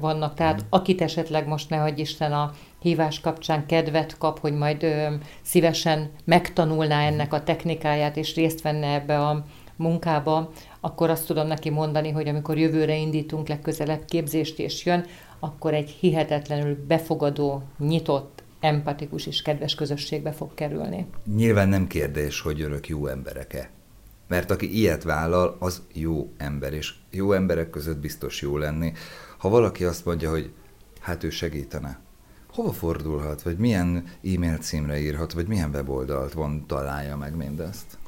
vannak, 0.00 0.34
tehát 0.34 0.54
uh-huh. 0.54 0.68
akit 0.70 1.00
esetleg 1.00 1.46
most 1.46 1.70
ne 1.70 1.76
hagyj 1.76 2.00
Isten 2.00 2.32
a 2.32 2.52
hívás 2.80 3.20
kapcsán 3.20 3.66
kedvet 3.66 4.18
kap, 4.18 4.38
hogy 4.38 4.52
majd 4.52 4.82
ö, 4.82 5.06
szívesen 5.42 6.10
megtanulná 6.24 7.06
ennek 7.06 7.32
a 7.32 7.42
technikáját, 7.42 8.16
és 8.16 8.34
részt 8.34 8.62
venne 8.62 8.86
ebbe 8.86 9.18
a 9.18 9.44
munkába, 9.76 10.50
akkor 10.80 11.10
azt 11.10 11.26
tudom 11.26 11.46
neki 11.46 11.70
mondani, 11.70 12.10
hogy 12.10 12.28
amikor 12.28 12.58
jövőre 12.58 12.96
indítunk 12.96 13.48
legközelebb 13.48 14.04
képzést 14.04 14.58
és 14.58 14.84
jön, 14.84 15.04
akkor 15.38 15.74
egy 15.74 15.90
hihetetlenül 15.90 16.84
befogadó, 16.86 17.62
nyitott, 17.78 18.43
empatikus 18.64 19.26
és 19.26 19.42
kedves 19.42 19.74
közösségbe 19.74 20.32
fog 20.32 20.54
kerülni. 20.54 21.06
Nyilván 21.34 21.68
nem 21.68 21.86
kérdés, 21.86 22.40
hogy 22.40 22.60
örök 22.60 22.88
jó 22.88 23.06
emberek-e. 23.06 23.70
Mert 24.28 24.50
aki 24.50 24.78
ilyet 24.78 25.02
vállal, 25.02 25.56
az 25.58 25.82
jó 25.92 26.32
ember, 26.36 26.72
és 26.72 26.94
jó 27.10 27.32
emberek 27.32 27.70
között 27.70 27.98
biztos 27.98 28.42
jó 28.42 28.56
lenni. 28.56 28.92
Ha 29.38 29.48
valaki 29.48 29.84
azt 29.84 30.04
mondja, 30.04 30.30
hogy 30.30 30.52
hát 31.00 31.24
ő 31.24 31.30
segítene, 31.30 31.98
hova 32.48 32.72
fordulhat, 32.72 33.42
vagy 33.42 33.56
milyen 33.56 34.04
e-mail 34.34 34.56
címre 34.56 34.98
írhat, 35.00 35.32
vagy 35.32 35.46
milyen 35.46 35.70
weboldalt 35.70 36.32
van, 36.32 36.66
találja 36.66 37.16
meg 37.16 37.36
mindezt? 37.36 37.98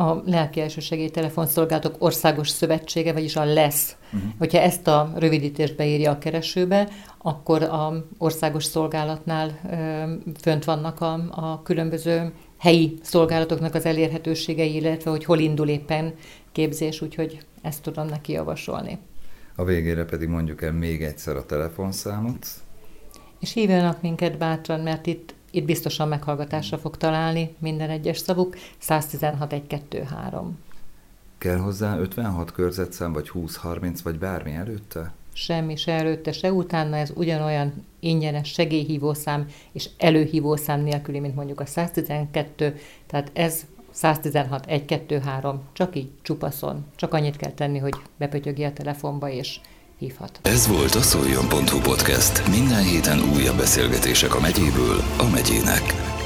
A 0.00 0.22
Lelki 0.26 0.60
Elsősegély 0.60 1.08
Telefonszolgálatok 1.08 1.94
Országos 1.98 2.48
Szövetsége, 2.48 3.12
vagyis 3.12 3.36
a 3.36 3.44
LESZ. 3.44 3.96
Uh-huh. 4.12 4.30
Hogyha 4.38 4.58
ezt 4.58 4.86
a 4.86 5.12
rövidítést 5.16 5.76
beírja 5.76 6.10
a 6.10 6.18
keresőbe, 6.18 6.88
akkor 7.18 7.62
a 7.62 8.06
országos 8.18 8.64
szolgálatnál 8.64 9.58
ö, 9.70 10.30
fönt 10.40 10.64
vannak 10.64 11.00
a, 11.00 11.12
a 11.30 11.62
különböző 11.62 12.32
helyi 12.58 12.98
szolgálatoknak 13.02 13.74
az 13.74 13.84
elérhetőségei, 13.84 14.74
illetve 14.74 15.10
hogy 15.10 15.24
hol 15.24 15.38
indul 15.38 15.68
éppen 15.68 16.14
képzés, 16.52 17.00
úgyhogy 17.00 17.38
ezt 17.62 17.82
tudom 17.82 18.06
neki 18.06 18.32
javasolni. 18.32 18.98
A 19.56 19.64
végére 19.64 20.04
pedig 20.04 20.28
mondjuk 20.28 20.62
el 20.62 20.72
még 20.72 21.02
egyszer 21.02 21.36
a 21.36 21.46
telefonszámot. 21.46 22.46
És 23.40 23.52
hívjanak 23.52 24.02
minket 24.02 24.38
bátran, 24.38 24.80
mert 24.80 25.06
itt 25.06 25.34
itt 25.50 25.64
biztosan 25.64 26.08
meghallgatásra 26.08 26.78
fog 26.78 26.96
találni 26.96 27.54
minden 27.58 27.90
egyes 27.90 28.18
szavuk. 28.18 28.56
116 28.78 29.52
1 29.52 29.66
2 29.66 30.02
3. 30.02 30.58
Kell 31.38 31.56
hozzá 31.56 31.98
56 31.98 32.52
körzetszám, 32.52 33.12
vagy 33.12 33.30
20-30, 33.34 33.98
vagy 34.02 34.18
bármi 34.18 34.52
előtte? 34.52 35.12
Semmi 35.32 35.76
se 35.76 35.92
előtte, 35.92 36.32
se 36.32 36.52
utána, 36.52 36.96
ez 36.96 37.12
ugyanolyan 37.14 37.84
ingyenes 38.00 38.48
segélyhívószám 38.48 39.46
és 39.72 39.88
előhívószám 39.98 40.80
nélküli, 40.80 41.18
mint 41.18 41.34
mondjuk 41.34 41.60
a 41.60 41.66
112, 41.66 42.78
tehát 43.06 43.30
ez 43.32 43.66
116 43.90 44.66
1 44.66 44.84
2 44.84 45.18
3, 45.18 45.60
csak 45.72 45.96
így 45.96 46.10
csupaszon. 46.22 46.84
Csak 46.96 47.14
annyit 47.14 47.36
kell 47.36 47.52
tenni, 47.52 47.78
hogy 47.78 47.94
bepötyögi 48.16 48.64
a 48.64 48.72
telefonba, 48.72 49.30
és 49.30 49.60
hívhat. 50.00 50.40
Ez 50.42 50.66
volt 50.66 50.94
a 50.94 51.02
szoljon.hu 51.02 51.80
podcast. 51.80 52.48
Minden 52.48 52.82
héten 52.82 53.18
újabb 53.34 53.56
beszélgetések 53.56 54.34
a 54.34 54.40
megyéből 54.40 55.02
a 55.18 55.28
megyének. 55.32 56.18